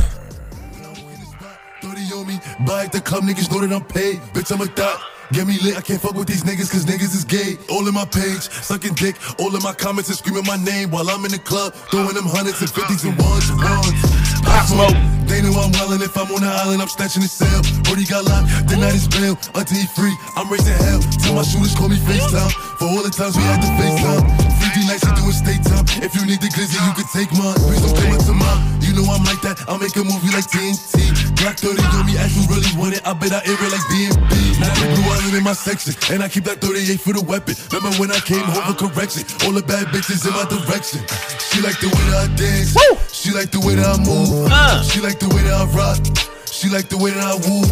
When 0.73 0.83
I 0.83 0.89
walk 0.89 0.97
in 0.97 1.19
the 1.19 1.25
spot, 1.27 1.59
30 1.81 2.01
on 2.15 2.27
me, 2.27 2.39
buy 2.65 2.85
it 2.85 2.91
to 2.93 2.99
niggas 2.99 3.51
know 3.51 3.65
that 3.65 3.71
I'm 3.71 3.85
paid. 3.85 4.17
Bitch, 4.33 4.51
I'm 4.51 4.61
a 4.61 4.65
thot. 4.65 4.99
Get 5.31 5.47
me 5.47 5.57
lit, 5.63 5.77
I 5.77 5.81
can't 5.81 6.01
fuck 6.01 6.15
with 6.15 6.27
these 6.27 6.43
niggas 6.43 6.67
cause 6.67 6.83
niggas 6.83 7.15
is 7.15 7.23
gay. 7.23 7.55
All 7.71 7.87
in 7.87 7.93
my 7.93 8.03
page, 8.03 8.51
sucking 8.51 8.95
dick, 8.95 9.15
all 9.39 9.55
in 9.55 9.63
my 9.63 9.71
comments 9.71 10.09
and 10.09 10.17
screaming 10.17 10.43
my 10.45 10.57
name 10.57 10.91
while 10.91 11.07
I'm 11.09 11.23
in 11.23 11.31
the 11.31 11.39
club, 11.39 11.73
throwing 11.87 12.15
them 12.15 12.27
hundreds 12.27 12.59
and 12.59 12.69
fifties 12.69 13.05
and 13.07 13.15
ones 13.15 13.47
and 13.47 13.59
ones. 13.63 13.95
Pop 14.43 14.67
Smoke. 14.67 15.21
They 15.31 15.39
know 15.39 15.55
I'm 15.55 15.71
wildin' 15.71 16.03
if 16.03 16.11
I'm 16.19 16.27
on 16.35 16.43
the 16.43 16.51
island, 16.51 16.81
I'm 16.83 16.91
snatching 16.91 17.23
his 17.23 17.31
cell. 17.31 17.63
Brody 17.87 18.03
got 18.03 18.27
locked, 18.27 18.67
the 18.67 18.75
night 18.75 18.91
is 18.91 19.07
bail. 19.07 19.39
Until 19.55 19.79
he 19.79 19.87
free, 19.95 20.11
I'm 20.35 20.51
raising 20.51 20.75
hell. 20.75 20.99
Tell 21.23 21.39
my 21.39 21.47
shooters 21.47 21.71
call 21.71 21.87
me 21.87 21.95
FaceTime. 21.95 22.51
For 22.75 22.91
all 22.91 22.99
the 22.99 23.15
times 23.15 23.39
we 23.39 23.43
had 23.47 23.63
to 23.63 23.71
FaceTime. 23.79 24.27
50 24.27 24.91
nights 24.91 25.07
to 25.07 25.15
do 25.15 25.23
a 25.23 25.31
state 25.31 25.63
time. 25.63 25.87
If 26.03 26.11
you 26.19 26.27
need 26.27 26.43
the 26.43 26.51
glizzy, 26.51 26.75
you 26.75 26.91
can 26.91 27.07
take 27.15 27.31
mine. 27.31 27.55
Please 27.63 27.79
don't 27.79 27.95
come 27.95 28.11
up 28.11 28.25
to 28.27 28.35
mine. 28.35 28.80
You 28.91 28.99
know 28.99 29.07
I'm 29.07 29.23
like 29.23 29.39
that, 29.47 29.55
I'll 29.71 29.79
make 29.79 29.95
a 29.95 30.03
movie 30.03 30.35
like 30.35 30.51
TNT. 30.51 30.99
Black 31.39 31.55
30 31.63 31.79
on 31.95 32.03
me, 32.03 32.19
ask 32.19 32.35
who 32.35 32.43
really 32.51 32.67
want 32.75 32.91
it. 32.91 32.99
I 33.07 33.15
bet 33.15 33.31
I 33.31 33.39
air 33.47 33.55
it 33.55 33.71
like 33.71 33.87
BNB. 33.87 34.59
Now 34.59 34.67
the 34.67 34.83
blue 34.91 35.07
island 35.07 35.31
in 35.31 35.43
my 35.47 35.55
section, 35.55 35.95
and 36.11 36.19
I 36.19 36.27
keep 36.27 36.43
that 36.43 36.59
38 36.59 36.99
for 36.99 37.15
the 37.15 37.23
weapon. 37.23 37.55
Remember 37.71 37.95
when 37.95 38.11
I 38.11 38.19
came 38.19 38.43
home 38.43 38.75
for 38.75 38.91
correction? 38.91 39.23
All 39.47 39.55
the 39.55 39.63
bad 39.63 39.87
bitches 39.95 40.27
in 40.27 40.35
my 40.35 40.43
direction. 40.43 40.99
She 41.39 41.63
like 41.63 41.79
the 41.79 41.87
way 41.87 42.03
that 42.11 42.19
I 42.19 42.35
dance. 42.35 42.75
She 43.15 43.31
like 43.31 43.47
the 43.47 43.63
way 43.63 43.79
that 43.79 43.87
I 43.87 43.95
move. 44.03 44.51
Uh. 44.51 44.83
She 44.83 44.99
like 44.99 45.23
the 45.23 45.31
way 45.31 45.39
that 45.47 45.55
I 45.55 45.63
rock. 45.71 46.03
She 46.51 46.67
like 46.67 46.91
the 46.91 46.99
way 46.99 47.15
that 47.15 47.23
I 47.23 47.39
woo. 47.47 47.63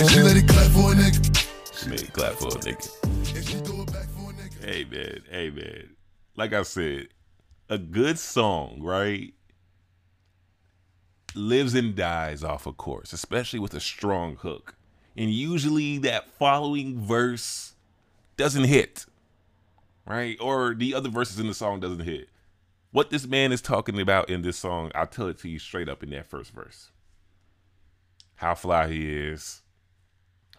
And 0.00 0.08
she 0.08 0.24
let 0.24 0.40
it 0.40 0.48
clap 0.48 0.72
for 0.72 0.88
a 0.88 0.96
nigga. 0.96 1.20
Man, 1.84 2.08
clap 2.16 2.32
for 2.40 2.48
a 2.48 2.60
nigga. 2.64 2.88
And 3.36 3.44
she 3.44 3.60
throw 3.60 3.84
it 3.84 3.92
back 3.92 4.08
for 4.16 4.24
a 4.24 4.32
nigga. 4.32 4.56
Hey 4.64 4.88
man, 4.88 5.20
hey 5.28 5.50
man. 5.52 6.00
Like 6.32 6.56
I 6.56 6.64
said, 6.64 7.12
a 7.68 7.76
good 7.76 8.18
song, 8.18 8.80
right? 8.80 9.36
Lives 11.34 11.74
and 11.74 11.94
dies 11.94 12.44
off 12.44 12.66
a 12.66 12.72
chorus, 12.72 13.12
especially 13.12 13.58
with 13.58 13.74
a 13.74 13.80
strong 13.80 14.36
hook. 14.36 14.74
And 15.16 15.30
usually 15.30 15.98
that 15.98 16.30
following 16.32 17.00
verse 17.00 17.74
doesn't 18.36 18.64
hit. 18.64 19.06
Right? 20.06 20.36
Or 20.40 20.74
the 20.74 20.94
other 20.94 21.08
verses 21.08 21.38
in 21.38 21.46
the 21.46 21.54
song 21.54 21.80
doesn't 21.80 22.00
hit. 22.00 22.28
What 22.90 23.10
this 23.10 23.26
man 23.26 23.52
is 23.52 23.62
talking 23.62 23.98
about 24.00 24.28
in 24.28 24.42
this 24.42 24.58
song, 24.58 24.90
I'll 24.94 25.06
tell 25.06 25.28
it 25.28 25.38
to 25.38 25.48
you 25.48 25.58
straight 25.58 25.88
up 25.88 26.02
in 26.02 26.10
that 26.10 26.28
first 26.28 26.52
verse. 26.52 26.90
How 28.36 28.54
fly 28.54 28.88
he 28.88 29.16
is, 29.16 29.62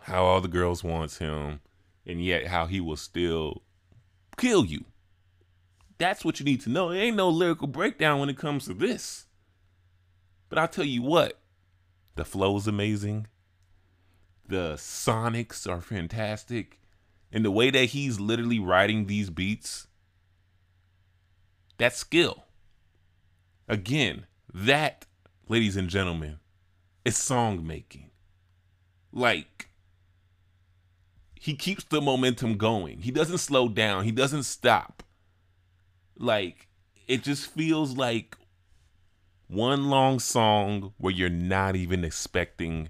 how 0.01 0.23
all 0.23 0.41
the 0.41 0.47
girls 0.47 0.83
wants 0.83 1.17
him, 1.19 1.59
and 2.07 2.23
yet 2.23 2.47
how 2.47 2.65
he 2.65 2.81
will 2.81 2.97
still 2.97 3.61
kill 4.37 4.65
you. 4.65 4.85
That's 5.97 6.25
what 6.25 6.39
you 6.39 6.45
need 6.45 6.61
to 6.61 6.69
know. 6.69 6.89
There 6.89 7.01
ain't 7.01 7.15
no 7.15 7.29
lyrical 7.29 7.67
breakdown 7.67 8.19
when 8.19 8.29
it 8.29 8.37
comes 8.37 8.65
to 8.65 8.73
this. 8.73 9.25
But 10.53 10.61
I'll 10.61 10.67
tell 10.67 10.85
you 10.85 11.01
what, 11.01 11.39
the 12.13 12.23
flow 12.23 12.55
is 12.57 12.67
amazing. 12.67 13.25
The 14.47 14.75
sonics 14.75 15.67
are 15.67 15.81
fantastic. 15.81 16.79
And 17.31 17.43
the 17.43 17.49
way 17.49 17.71
that 17.71 17.85
he's 17.85 18.19
literally 18.19 18.59
writing 18.59 19.07
these 19.07 19.31
beats, 19.31 19.87
that's 21.79 21.97
skill. 21.97 22.43
Again, 23.67 24.27
that, 24.53 25.07
ladies 25.49 25.75
and 25.75 25.89
gentlemen, 25.89 26.37
is 27.03 27.17
song 27.17 27.65
making. 27.65 28.11
Like, 29.11 29.69
he 31.39 31.55
keeps 31.55 31.83
the 31.85 31.99
momentum 31.99 32.57
going. 32.57 32.99
He 32.99 33.09
doesn't 33.09 33.39
slow 33.39 33.69
down. 33.69 34.03
He 34.03 34.11
doesn't 34.11 34.43
stop. 34.43 35.01
Like 36.15 36.67
it 37.07 37.23
just 37.23 37.47
feels 37.47 37.97
like 37.97 38.37
one 39.53 39.89
long 39.89 40.19
song 40.19 40.93
where 40.97 41.13
you're 41.13 41.29
not 41.29 41.75
even 41.75 42.03
expecting 42.03 42.89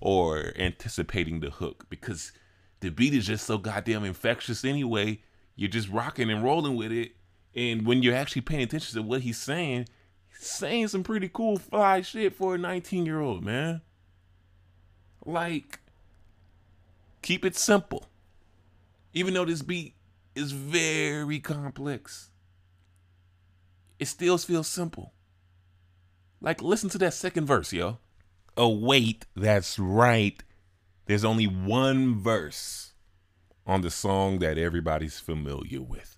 or 0.00 0.52
anticipating 0.56 1.40
the 1.40 1.50
hook 1.50 1.86
because 1.88 2.32
the 2.80 2.90
beat 2.90 3.14
is 3.14 3.26
just 3.26 3.46
so 3.46 3.58
goddamn 3.58 4.04
infectious 4.04 4.64
anyway. 4.64 5.20
You're 5.56 5.70
just 5.70 5.88
rocking 5.88 6.30
and 6.30 6.44
rolling 6.44 6.76
with 6.76 6.92
it. 6.92 7.12
And 7.54 7.86
when 7.86 8.02
you're 8.02 8.14
actually 8.14 8.42
paying 8.42 8.62
attention 8.62 8.94
to 8.94 9.02
what 9.02 9.22
he's 9.22 9.38
saying, 9.38 9.88
he's 10.28 10.46
saying 10.46 10.88
some 10.88 11.02
pretty 11.02 11.28
cool 11.32 11.58
fly 11.58 12.02
shit 12.02 12.34
for 12.34 12.54
a 12.54 12.58
19 12.58 13.06
year 13.06 13.20
old, 13.20 13.42
man. 13.42 13.80
Like, 15.24 15.80
keep 17.22 17.44
it 17.44 17.56
simple. 17.56 18.06
Even 19.12 19.34
though 19.34 19.46
this 19.46 19.62
beat 19.62 19.94
is 20.34 20.52
very 20.52 21.40
complex, 21.40 22.30
it 23.98 24.06
still 24.06 24.36
feels 24.38 24.68
simple. 24.68 25.14
Like, 26.40 26.62
listen 26.62 26.88
to 26.90 26.98
that 26.98 27.14
second 27.14 27.46
verse, 27.46 27.72
yo. 27.72 27.98
Oh, 28.56 28.68
wait, 28.76 29.26
that's 29.34 29.78
right. 29.78 30.42
There's 31.06 31.24
only 31.24 31.46
one 31.46 32.20
verse 32.20 32.92
on 33.66 33.80
the 33.82 33.90
song 33.90 34.38
that 34.40 34.58
everybody's 34.58 35.18
familiar 35.20 35.82
with. 35.82 36.16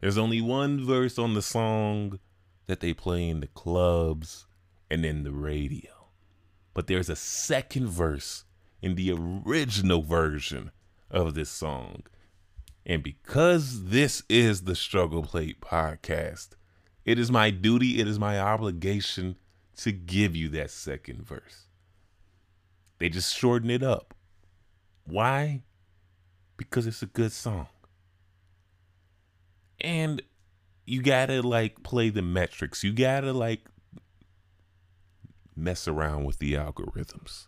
There's 0.00 0.18
only 0.18 0.40
one 0.40 0.84
verse 0.84 1.18
on 1.18 1.34
the 1.34 1.42
song 1.42 2.18
that 2.66 2.80
they 2.80 2.92
play 2.92 3.28
in 3.28 3.40
the 3.40 3.46
clubs 3.48 4.46
and 4.90 5.04
in 5.04 5.22
the 5.24 5.32
radio. 5.32 5.90
but 6.74 6.86
there's 6.86 7.08
a 7.08 7.16
second 7.16 7.88
verse 7.88 8.44
in 8.80 8.94
the 8.94 9.12
original 9.12 10.00
version 10.02 10.70
of 11.10 11.34
this 11.34 11.50
song. 11.50 12.04
And 12.86 13.02
because 13.02 13.86
this 13.86 14.22
is 14.28 14.62
the 14.62 14.76
Struggle 14.76 15.24
Plate 15.24 15.60
podcast, 15.60 16.50
it 17.04 17.18
is 17.18 17.32
my 17.32 17.50
duty, 17.50 18.00
it 18.00 18.06
is 18.06 18.18
my 18.18 18.38
obligation 18.38 19.36
to 19.78 19.92
give 19.92 20.36
you 20.36 20.48
that 20.50 20.70
second 20.70 21.26
verse. 21.26 21.66
They 22.98 23.08
just 23.08 23.34
shorten 23.34 23.70
it 23.70 23.82
up. 23.82 24.14
Why? 25.04 25.62
Because 26.56 26.86
it's 26.86 27.02
a 27.02 27.06
good 27.06 27.32
song. 27.32 27.68
And 29.80 30.22
you 30.84 31.02
gotta 31.02 31.42
like 31.42 31.82
play 31.82 32.10
the 32.10 32.22
metrics. 32.22 32.82
You 32.82 32.92
gotta 32.92 33.32
like 33.32 33.68
mess 35.54 35.86
around 35.86 36.24
with 36.24 36.38
the 36.38 36.54
algorithms 36.54 37.46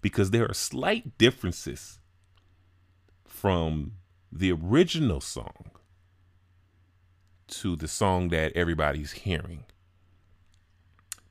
because 0.00 0.30
there 0.30 0.48
are 0.48 0.54
slight 0.54 1.18
differences 1.18 1.98
from 3.26 3.92
the 4.30 4.52
original 4.52 5.20
song 5.20 5.70
to 7.48 7.76
the 7.76 7.88
song 7.88 8.28
that 8.30 8.52
everybody's 8.54 9.12
hearing. 9.12 9.64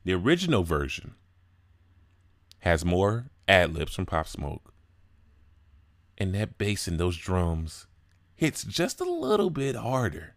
The 0.04 0.14
original 0.14 0.64
version 0.64 1.14
has 2.60 2.84
more 2.84 3.26
ad 3.46 3.74
libs 3.74 3.94
from 3.94 4.06
Pop 4.06 4.26
Smoke, 4.26 4.72
and 6.18 6.34
that 6.34 6.58
bass 6.58 6.88
and 6.88 6.98
those 6.98 7.16
drums 7.16 7.86
hits 8.34 8.64
just 8.64 9.00
a 9.00 9.04
little 9.04 9.50
bit 9.50 9.76
harder. 9.76 10.34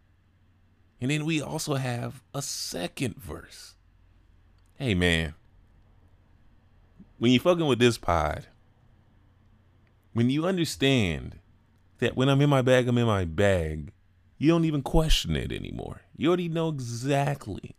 And 1.00 1.10
then 1.10 1.24
we 1.24 1.42
also 1.42 1.74
have 1.74 2.22
a 2.32 2.42
second 2.42 3.16
verse. 3.16 3.74
Hey 4.76 4.94
man, 4.94 5.34
when 7.18 7.32
you 7.32 7.40
fucking 7.40 7.66
with 7.66 7.80
this 7.80 7.98
pod, 7.98 8.46
when 10.12 10.30
you 10.30 10.46
understand 10.46 11.40
that 11.98 12.16
when 12.16 12.28
I'm 12.28 12.40
in 12.40 12.50
my 12.50 12.62
bag, 12.62 12.86
I'm 12.86 12.98
in 12.98 13.06
my 13.06 13.24
bag, 13.24 13.92
you 14.38 14.48
don't 14.48 14.64
even 14.64 14.82
question 14.82 15.34
it 15.34 15.50
anymore. 15.50 16.02
You 16.16 16.28
already 16.28 16.48
know 16.48 16.68
exactly 16.68 17.74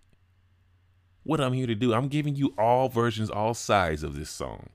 what 1.28 1.42
I'm 1.42 1.54
here 1.54 1.68
to 1.68 1.76
do. 1.76 1.94
I'm 1.94 2.08
giving 2.08 2.36
you 2.36 2.54
all 2.58 2.88
versions, 2.88 3.30
all 3.30 3.54
sides 3.54 4.02
of 4.02 4.16
this 4.16 4.30
song. 4.30 4.70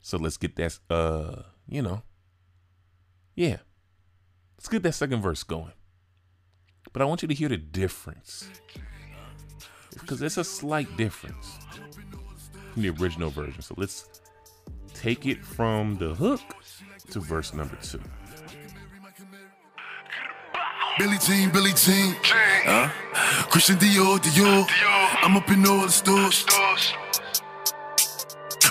So 0.00 0.16
let's 0.16 0.38
get 0.38 0.56
that, 0.56 0.78
uh, 0.88 1.42
you 1.68 1.82
know, 1.82 2.02
yeah. 3.34 3.58
Let's 4.56 4.68
get 4.68 4.82
that 4.82 4.94
second 4.94 5.20
verse 5.20 5.42
going. 5.42 5.72
But 6.92 7.02
I 7.02 7.04
want 7.04 7.20
you 7.20 7.28
to 7.28 7.34
hear 7.34 7.50
the 7.50 7.58
difference. 7.58 8.48
Because 9.92 10.22
it's 10.22 10.38
a 10.38 10.44
slight 10.44 10.96
difference 10.96 11.58
from 12.72 12.82
the 12.82 12.88
original 12.90 13.30
version. 13.30 13.60
So 13.60 13.74
let's 13.76 14.08
take 14.94 15.26
it 15.26 15.44
from 15.44 15.96
the 15.98 16.14
hook 16.14 16.40
to 17.10 17.20
verse 17.20 17.52
number 17.52 17.76
two. 17.82 18.00
Billy 20.98 21.16
Jean, 21.18 21.50
Billy 21.50 21.70
Jean. 21.74 22.16
Huh? 22.66 22.90
Christian 23.50 23.76
Dior, 23.76 24.18
Dior. 24.18 24.66
I'm 25.22 25.36
up 25.36 25.48
in 25.48 25.64
all 25.64 25.86
the 25.86 25.92
stores. 25.92 26.44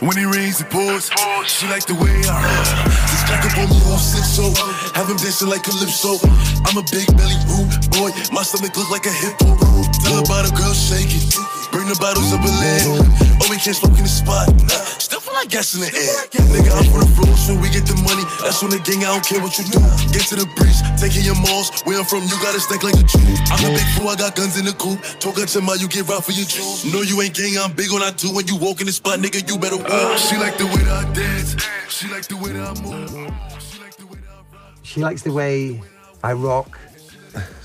When 0.04 0.18
it 0.20 0.28
rains, 0.28 0.60
it 0.60 0.70
pours. 0.70 1.10
She 1.48 1.66
like 1.72 1.88
the 1.88 1.96
way 1.96 2.12
I 2.28 2.36
roll. 2.44 2.68
This 3.08 3.24
jack 3.32 3.48
up 3.48 3.58
on 3.58 3.72
me 3.72 3.80
all 3.88 3.98
six 3.98 4.28
so 4.28 4.52
uh, 4.52 4.94
have 5.00 5.08
him 5.08 5.16
dancing 5.16 5.48
like 5.48 5.64
calypso. 5.64 6.20
I'm 6.68 6.76
a 6.76 6.84
big 6.92 7.08
belly 7.16 7.40
rude 7.48 7.72
boy. 7.96 8.12
My 8.36 8.44
stomach 8.44 8.76
look 8.76 8.92
like 8.92 9.08
a 9.08 9.16
hippo. 9.16 9.56
Tell 10.04 10.20
about 10.20 10.46
a 10.46 10.54
girl 10.54 10.76
shaking. 10.76 11.32
Bring 11.72 11.88
the 11.88 11.96
bottles 11.96 12.36
up 12.36 12.44
a 12.44 12.52
leg. 12.60 12.84
Oh, 13.40 13.48
we 13.50 13.56
can't 13.56 13.76
smoke 13.76 13.96
in 13.96 14.04
the 14.04 14.12
spot. 14.12 14.52
Nah, 14.68 14.84
still 15.38 15.44
feel 15.44 15.44
like 15.44 15.50
gas 15.50 15.74
in 15.76 15.82
the 15.82 15.92
air. 15.94 16.26
Nigga, 16.50 16.72
I'm 16.74 16.86
for 16.90 17.00
the 17.00 17.12
floor, 17.14 17.38
so 17.38 17.54
we 17.60 17.70
get 17.70 17.86
the 17.86 17.96
money. 18.02 18.24
That's 18.42 18.62
when 18.62 18.72
the 18.72 18.80
gang, 18.82 19.04
I 19.06 19.14
don't 19.14 19.26
care 19.26 19.42
what 19.42 19.58
you 19.58 19.66
do. 19.66 19.80
Get 20.14 20.26
to 20.34 20.36
the 20.36 20.48
breach, 20.58 20.80
taking 20.98 21.24
your 21.24 21.38
malls. 21.38 21.70
Where 21.84 22.00
I'm 22.00 22.06
from, 22.06 22.24
you 22.24 22.38
gotta 22.42 22.60
stack 22.60 22.84
like 22.84 22.96
a 22.96 23.06
Jew. 23.06 23.22
I'm 23.52 23.62
the 23.62 23.72
big 23.78 23.88
fool, 23.94 24.10
I 24.10 24.16
got 24.16 24.36
guns 24.36 24.58
in 24.58 24.66
the 24.66 24.74
coop. 24.74 25.00
Talk 25.20 25.38
out 25.38 25.54
your 25.54 25.64
mouth, 25.64 25.82
you 25.82 25.88
get 25.88 26.08
robbed 26.08 26.26
for 26.26 26.34
your 26.34 26.46
jewels. 26.46 26.86
No, 26.86 27.02
you 27.02 27.22
ain't 27.22 27.36
gang, 27.36 27.58
I'm 27.58 27.74
big 27.74 27.92
on 27.92 28.02
I 28.02 28.12
do. 28.12 28.34
When 28.34 28.48
you 28.48 28.58
walk 28.58 28.82
in 28.82 28.88
the 28.88 28.96
spot, 28.96 29.20
nigga, 29.20 29.46
you 29.46 29.58
better 29.60 29.78
walk. 29.78 30.18
She 30.18 30.38
like 30.38 30.58
the 30.58 30.66
way 30.66 30.82
that 30.88 31.06
I 31.06 31.14
dance. 31.14 31.56
She 31.90 32.08
like 32.10 32.26
the 32.28 32.38
way 32.38 32.52
that 32.54 32.66
I 32.66 32.74
move. 32.82 33.10
She 33.62 33.80
like 33.82 33.96
that 33.98 34.08
I. 34.08 34.84
She 34.84 35.00
likes 35.02 35.22
the 35.22 35.34
way 35.34 35.82
I 36.24 36.34
rock. 36.34 36.80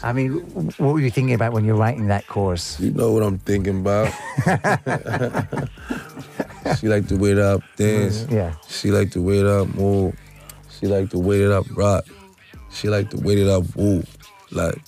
I 0.03 0.13
mean, 0.13 0.33
what 0.77 0.93
were 0.93 1.01
you 1.01 1.11
thinking 1.11 1.35
about 1.35 1.53
when 1.53 1.65
you're 1.65 1.77
writing 1.77 2.09
that 2.09 2.27
chorus? 2.27 2.79
You 2.79 2.91
know 2.91 3.13
what 3.13 3.23
I'm 3.23 3.39
thinking 3.39 3.81
about. 3.81 4.13
she 6.79 6.89
like 6.89 7.07
the 7.07 7.17
way 7.17 7.35
that 7.35 7.61
I 7.61 7.77
dance. 7.77 8.23
Mm-hmm. 8.23 8.35
Yeah. 8.35 8.55
She 8.69 8.91
like 8.91 9.11
the 9.11 9.23
way 9.23 9.43
that 9.43 9.61
I 9.61 9.65
move. 9.77 10.17
She 10.71 10.87
like 10.87 11.11
the 11.11 11.19
way 11.19 11.45
that 11.45 11.53
I 11.53 11.75
rock. 11.75 12.05
She 12.71 12.89
like 12.89 13.11
the 13.11 13.19
way 13.19 13.43
that 13.43 13.51
I 13.51 13.59
woo. 13.79 14.03
Like, 14.51 14.79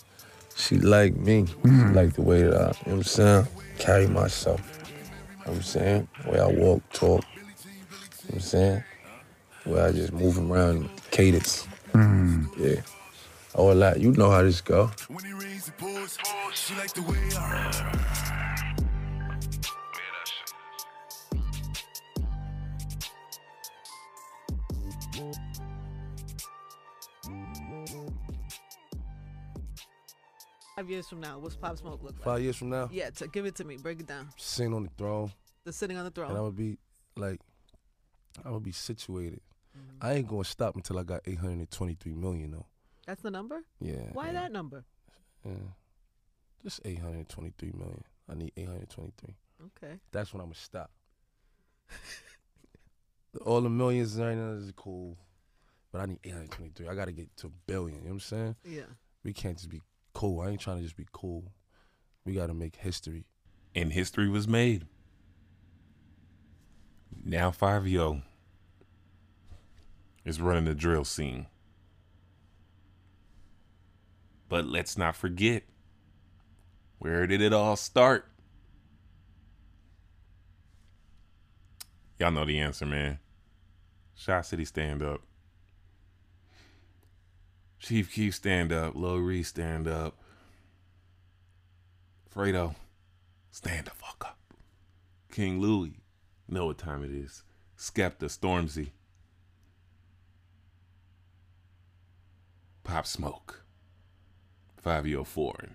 she 0.57 0.79
like 0.79 1.17
me. 1.17 1.47
She 1.47 1.55
mm-hmm. 1.55 1.95
like 1.95 2.15
the 2.15 2.23
way 2.23 2.43
that 2.43 2.55
I, 2.55 2.57
you 2.57 2.61
know 2.61 2.73
what 2.85 2.93
I'm 2.93 3.03
saying? 3.03 3.47
Carry 3.79 4.07
myself. 4.07 4.61
You 4.61 4.85
know 4.85 5.53
what 5.53 5.57
I'm 5.57 5.63
saying? 5.63 6.09
The 6.23 6.31
way 6.31 6.41
I 6.41 6.47
walk, 6.47 6.83
talk. 6.93 7.25
You 7.35 7.43
know 7.43 7.49
what 8.27 8.35
I'm 8.35 8.41
saying? 8.41 8.85
The 9.65 9.71
way 9.71 9.81
I 9.81 9.93
just 9.93 10.13
move 10.13 10.39
around, 10.39 10.91
cadence. 11.11 11.67
Mm-hmm. 11.93 12.63
Yeah. 12.63 12.81
Oh, 13.55 13.73
a 13.73 13.75
lot. 13.75 14.01
You 14.01 14.13
know 14.13 14.31
how 14.31 14.43
this 14.43 14.61
go. 14.61 14.91
When 15.09 15.25
it 15.25 15.35
rains, 15.35 15.69
it 15.69 15.79
pours. 15.79 16.19
She 16.55 16.75
like 16.75 16.93
the 16.93 17.03
way 17.03 17.19
I 17.37 18.74
Five 30.77 30.91
years 30.91 31.09
from 31.09 31.21
now, 31.21 31.39
what's 31.39 31.55
Pop 31.55 31.79
Smoke 31.79 32.03
look 32.03 32.15
like? 32.15 32.25
Five 32.25 32.43
years 32.43 32.57
from 32.57 32.71
now, 32.71 32.89
Yeah, 32.91 33.11
t- 33.11 33.27
give 33.33 33.47
it 33.47 33.55
to 33.57 33.65
me. 33.65 33.77
Break 33.77 34.01
it 34.01 34.07
down. 34.09 34.29
sitting 34.37 34.75
on 34.75 34.83
the 34.83 34.91
throne. 34.99 35.33
The 35.65 35.73
sitting 35.73 35.97
on 35.97 36.05
the 36.05 36.11
throne. 36.11 36.31
and 36.31 36.39
I'm 36.39 36.45
gonna 36.45 36.57
be 36.57 36.79
like, 37.17 37.41
I'm 38.39 38.51
gonna 38.51 38.61
be 38.61 38.73
situated. 38.73 39.41
Mm-hmm. 39.77 40.07
I 40.07 40.15
ain't 40.15 40.27
gonna 40.29 40.45
stop 40.45 40.75
until 40.75 40.99
I 40.99 41.05
got 41.05 41.21
823 41.27 42.13
million 42.15 42.51
though. 42.51 42.67
That's 43.07 43.23
the 43.23 43.31
number. 43.31 43.63
Yeah. 43.81 44.11
Why 44.13 44.27
yeah, 44.27 44.33
that 44.33 44.53
number? 44.53 44.85
Yeah. 45.45 45.53
Just 46.63 46.81
823 46.85 47.73
million. 47.77 48.05
I 48.29 48.35
need 48.35 48.53
823. 48.57 49.35
Okay. 49.67 49.95
That's 50.11 50.33
when 50.33 50.41
I'm 50.41 50.47
gonna 50.47 50.55
stop. 50.57 50.91
All 53.47 53.61
the 53.61 53.71
millions 53.71 54.17
right 54.17 54.37
now 54.37 54.53
is 54.53 54.73
cool, 54.75 55.17
but 55.93 56.01
I 56.01 56.07
need 56.07 56.19
823. 56.25 56.89
I 56.89 56.95
gotta 56.95 57.13
get 57.13 57.37
to 57.39 57.47
a 57.49 57.51
billion. 57.67 57.99
You 57.99 58.05
know 58.05 58.09
what 58.09 58.15
I'm 58.15 58.21
saying? 58.21 58.57
Yeah. 58.65 58.83
We 59.23 59.33
can't 59.33 59.57
just 59.57 59.69
be 59.69 59.81
cool. 60.15 60.41
I 60.41 60.51
ain't 60.51 60.61
trying 60.61 60.79
to 60.79 60.83
just 60.83 60.97
be 60.97 61.07
cool. 61.13 61.53
We 62.25 62.35
gotta 62.35 62.55
make 62.55 62.77
history. 62.77 63.27
And 63.75 63.93
history 63.93 64.29
was 64.29 64.49
made. 64.49 64.87
Now 67.25 67.51
Fivio 67.51 68.23
is 70.25 70.41
running 70.41 70.65
the 70.65 70.75
drill 70.75 71.05
scene. 71.05 71.47
But 74.49 74.67
let's 74.67 74.97
not 74.97 75.17
forget 75.17 75.65
where 76.99 77.27
did 77.27 77.43
it 77.43 77.53
all 77.53 77.77
start? 77.77 78.27
Y'all 82.19 82.31
know 82.31 82.45
the 82.45 82.59
answer, 82.59 82.87
man. 82.87 83.19
Shot 84.15 84.47
City 84.47 84.65
stand 84.65 85.03
up. 85.03 85.21
Chief 87.85 88.11
Keef 88.11 88.35
stand 88.35 88.73
up. 88.73 88.97
Lil 88.97 89.19
Reese 89.19 89.49
stand 89.49 89.87
up. 89.87 90.17
Fredo, 92.35 92.77
stand 93.51 93.85
the 93.85 93.91
fuck 93.91 94.25
up. 94.27 94.39
King 95.31 95.61
Louie, 95.61 95.99
know 96.49 96.65
what 96.65 96.79
time 96.79 97.05
it 97.05 97.11
is. 97.11 97.43
Skepta, 97.77 98.25
Stormzy. 98.25 98.93
Pop 102.85 103.07
Smoke. 103.07 103.65
504. 104.79 105.55
And 105.61 105.75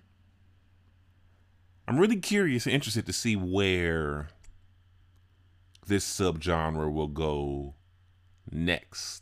I'm 1.87 1.99
really 1.99 2.17
curious 2.17 2.65
and 2.65 2.73
interested 2.73 3.05
to 3.05 3.13
see 3.13 3.35
where 3.35 4.29
this 5.85 6.05
subgenre 6.05 6.91
will 6.91 7.07
go 7.07 7.75
next. 8.49 9.21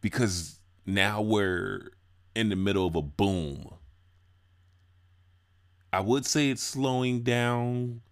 Because 0.00 0.60
now 0.86 1.20
we're 1.20 1.90
in 2.34 2.48
the 2.48 2.56
middle 2.56 2.86
of 2.86 2.94
a 2.94 3.02
boom. 3.02 3.74
I 5.92 6.00
would 6.00 6.26
say 6.26 6.50
it's 6.50 6.62
slowing 6.62 7.22
down, 7.22 8.02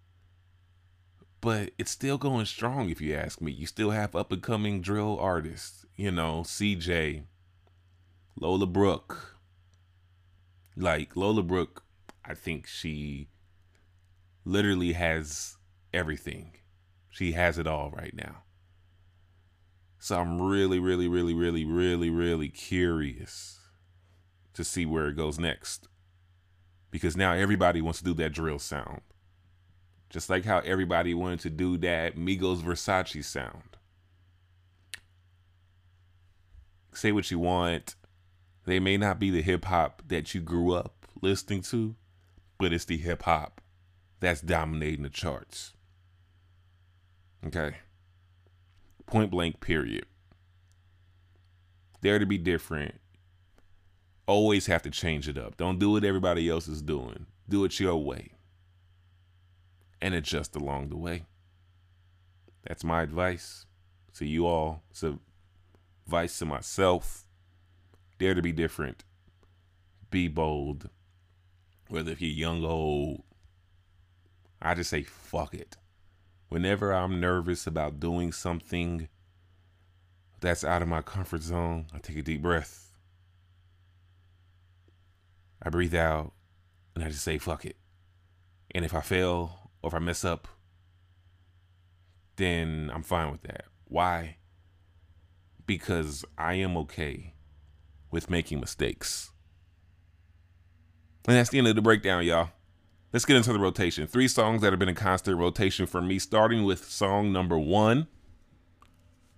but 1.40 1.70
it's 1.78 1.90
still 1.90 2.18
going 2.18 2.46
strong 2.46 2.90
if 2.90 3.00
you 3.00 3.14
ask 3.14 3.40
me. 3.40 3.52
You 3.52 3.66
still 3.66 3.90
have 3.90 4.16
up 4.16 4.32
and 4.32 4.42
coming 4.42 4.80
drill 4.80 5.18
artists, 5.20 5.84
you 5.94 6.10
know, 6.10 6.42
CJ, 6.44 7.24
Lola 8.40 8.66
Brooke. 8.66 9.36
Like 10.76 11.14
Lola 11.14 11.42
Brooke, 11.42 11.84
I 12.24 12.34
think 12.34 12.66
she 12.66 13.28
literally 14.44 14.94
has 14.94 15.56
everything. 15.92 16.56
She 17.10 17.32
has 17.32 17.58
it 17.58 17.66
all 17.66 17.90
right 17.90 18.14
now. 18.14 18.43
So 20.04 20.20
I'm 20.20 20.38
really, 20.38 20.78
really, 20.78 21.08
really, 21.08 21.32
really, 21.32 21.64
really, 21.64 22.10
really 22.10 22.50
curious 22.50 23.60
to 24.52 24.62
see 24.62 24.84
where 24.84 25.08
it 25.08 25.16
goes 25.16 25.38
next. 25.38 25.88
Because 26.90 27.16
now 27.16 27.32
everybody 27.32 27.80
wants 27.80 28.00
to 28.00 28.04
do 28.04 28.12
that 28.16 28.34
drill 28.34 28.58
sound. 28.58 29.00
Just 30.10 30.28
like 30.28 30.44
how 30.44 30.58
everybody 30.58 31.14
wanted 31.14 31.40
to 31.40 31.48
do 31.48 31.78
that 31.78 32.18
Migos 32.18 32.60
Versace 32.60 33.24
sound. 33.24 33.78
Say 36.92 37.10
what 37.10 37.30
you 37.30 37.38
want. 37.38 37.94
They 38.66 38.80
may 38.80 38.98
not 38.98 39.18
be 39.18 39.30
the 39.30 39.40
hip 39.40 39.64
hop 39.64 40.02
that 40.08 40.34
you 40.34 40.42
grew 40.42 40.74
up 40.74 41.06
listening 41.22 41.62
to, 41.62 41.96
but 42.58 42.74
it's 42.74 42.84
the 42.84 42.98
hip 42.98 43.22
hop 43.22 43.62
that's 44.20 44.42
dominating 44.42 45.04
the 45.04 45.08
charts. 45.08 45.72
Okay. 47.46 47.76
Point 49.06 49.30
blank, 49.30 49.60
period. 49.60 50.06
Dare 52.02 52.18
to 52.18 52.26
be 52.26 52.38
different. 52.38 52.96
Always 54.26 54.66
have 54.66 54.82
to 54.82 54.90
change 54.90 55.28
it 55.28 55.38
up. 55.38 55.56
Don't 55.56 55.78
do 55.78 55.92
what 55.92 56.04
everybody 56.04 56.48
else 56.48 56.68
is 56.68 56.82
doing. 56.82 57.26
Do 57.48 57.64
it 57.64 57.78
your 57.78 57.96
way. 57.96 58.32
And 60.00 60.14
adjust 60.14 60.56
along 60.56 60.88
the 60.88 60.96
way. 60.96 61.24
That's 62.66 62.84
my 62.84 63.02
advice 63.02 63.66
to 64.14 64.26
you 64.26 64.46
all. 64.46 64.82
It's 64.90 65.04
advice 66.06 66.38
to 66.38 66.46
myself. 66.46 67.24
Dare 68.18 68.34
to 68.34 68.42
be 68.42 68.52
different. 68.52 69.04
Be 70.10 70.28
bold. 70.28 70.88
Whether 71.88 72.12
if 72.12 72.20
you're 72.20 72.30
young 72.30 72.64
or 72.64 72.70
old. 72.70 73.22
I 74.60 74.74
just 74.74 74.90
say 74.90 75.02
fuck 75.02 75.54
it. 75.54 75.76
Whenever 76.54 76.92
I'm 76.94 77.18
nervous 77.18 77.66
about 77.66 77.98
doing 77.98 78.30
something 78.30 79.08
that's 80.40 80.62
out 80.62 80.82
of 80.82 80.86
my 80.86 81.02
comfort 81.02 81.42
zone, 81.42 81.86
I 81.92 81.98
take 81.98 82.16
a 82.16 82.22
deep 82.22 82.42
breath. 82.42 82.92
I 85.60 85.70
breathe 85.70 85.96
out 85.96 86.32
and 86.94 87.02
I 87.02 87.08
just 87.08 87.24
say 87.24 87.38
fuck 87.38 87.64
it. 87.64 87.74
And 88.72 88.84
if 88.84 88.94
I 88.94 89.00
fail 89.00 89.72
or 89.82 89.88
if 89.88 89.94
I 89.94 89.98
mess 89.98 90.24
up, 90.24 90.46
then 92.36 92.88
I'm 92.94 93.02
fine 93.02 93.32
with 93.32 93.42
that. 93.42 93.64
Why? 93.88 94.36
Because 95.66 96.24
I 96.38 96.54
am 96.54 96.76
okay 96.76 97.34
with 98.12 98.30
making 98.30 98.60
mistakes. 98.60 99.32
And 101.26 101.36
that's 101.36 101.50
the 101.50 101.58
end 101.58 101.66
of 101.66 101.74
the 101.74 101.82
breakdown, 101.82 102.24
y'all. 102.24 102.50
Let's 103.14 103.24
get 103.24 103.36
into 103.36 103.52
the 103.52 103.60
rotation. 103.60 104.08
Three 104.08 104.26
songs 104.26 104.60
that 104.62 104.72
have 104.72 104.80
been 104.80 104.88
in 104.88 104.96
constant 104.96 105.38
rotation 105.38 105.86
for 105.86 106.02
me, 106.02 106.18
starting 106.18 106.64
with 106.64 106.90
song 106.90 107.32
number 107.32 107.56
one. 107.56 108.08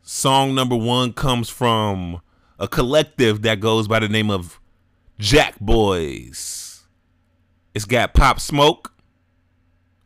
Song 0.01 0.55
number 0.55 0.75
one 0.75 1.12
comes 1.12 1.51
from 1.51 2.23
a 2.59 2.69
collective 2.69 3.43
that 3.43 3.61
goes 3.61 3.87
by 3.87 3.99
the 3.99 4.09
name 4.09 4.31
of 4.31 4.59
JACKBOYS. 5.21 6.85
It's 7.75 7.85
got 7.85 8.15
Pop 8.15 8.41
Smoke 8.41 8.95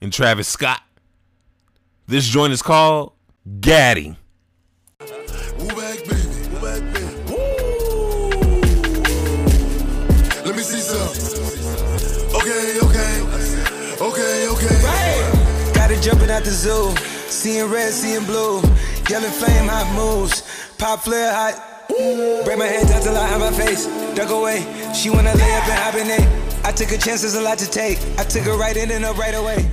and 0.01 0.13
Travis 0.13 0.49
Scott. 0.49 0.83
This 2.09 2.27
joint 2.27 2.53
is 2.53 2.63
called 2.63 3.13
GATTI. 3.61 4.17
Let 10.45 10.57
me 10.57 10.63
see 10.63 10.81
some. 10.81 11.31
Okay, 12.35 12.79
okay, 12.83 13.20
okay, 14.01 14.49
okay. 14.49 14.77
Right. 14.85 15.73
Got 15.75 15.91
it 15.91 16.03
jumping 16.03 16.31
out 16.31 16.45
the 16.45 16.51
zoo. 16.51 16.95
Seeing 17.29 17.71
red, 17.71 17.93
seeing 17.93 18.25
blue. 18.25 18.63
Yellow 19.09 19.29
flame, 19.29 19.69
hot 19.69 19.93
moves. 19.95 20.43
Pop 20.79 21.01
flare, 21.01 21.33
hot. 21.33 21.67
Break 22.45 22.59
my 22.59 22.67
head 22.67 22.87
down 22.89 23.03
till 23.03 23.17
I 23.17 23.27
have 23.27 23.41
my 23.41 23.51
face. 23.51 23.87
Duck 24.15 24.31
away. 24.31 24.61
She 24.95 25.11
wanna 25.11 25.35
lay 25.35 25.55
up 25.57 25.69
and 25.69 25.79
hibernate. 25.79 26.65
I 26.65 26.73
took 26.73 26.93
a 26.93 26.99
chance, 26.99 27.23
there's 27.23 27.35
a 27.35 27.41
lot 27.41 27.59
to 27.59 27.69
take. 27.71 27.99
I 28.19 28.25
took 28.25 28.45
her 28.45 28.57
right 28.57 28.77
in 28.77 28.91
and 28.91 29.05
up 29.05 29.19
right 29.19 29.35
away. 29.35 29.69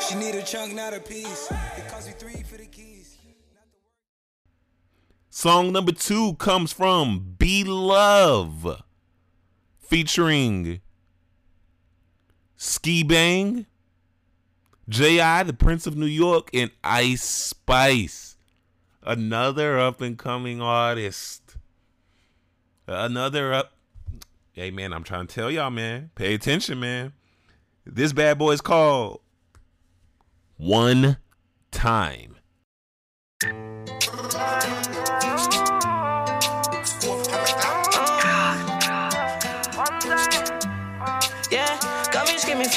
She 0.00 0.14
need 0.16 0.34
a 0.34 0.42
chunk, 0.42 0.74
not 0.74 0.92
a 0.92 1.00
piece. 1.00 1.50
It 1.50 1.88
cost 1.88 2.08
me 2.08 2.14
three 2.18 2.42
for 2.42 2.58
the 2.58 2.66
keys. 2.66 3.16
Song 5.30 5.72
number 5.72 5.92
two 5.92 6.34
comes 6.34 6.72
from 6.72 7.36
B-Loveee, 7.38 8.82
featuring 9.80 10.81
Skiiibeng, 12.62 13.66
J.I., 14.88 15.42
the 15.42 15.52
Prince 15.52 15.88
of 15.88 15.96
New 15.96 16.06
York, 16.06 16.48
and 16.54 16.70
Ice 16.84 17.24
Spice. 17.24 18.36
Another 19.02 19.80
up 19.80 20.00
and 20.00 20.16
coming 20.16 20.62
artist. 20.62 21.56
Another 22.86 23.52
up. 23.52 23.72
Hey, 24.52 24.70
man, 24.70 24.92
I'm 24.92 25.02
trying 25.02 25.26
to 25.26 25.34
tell 25.34 25.50
y'all, 25.50 25.70
man. 25.70 26.10
Pay 26.14 26.34
attention, 26.34 26.78
man. 26.78 27.14
This 27.84 28.12
bad 28.12 28.38
boy 28.38 28.52
is 28.52 28.60
called 28.60 29.22
One 30.56 31.16
Time. 31.72 32.31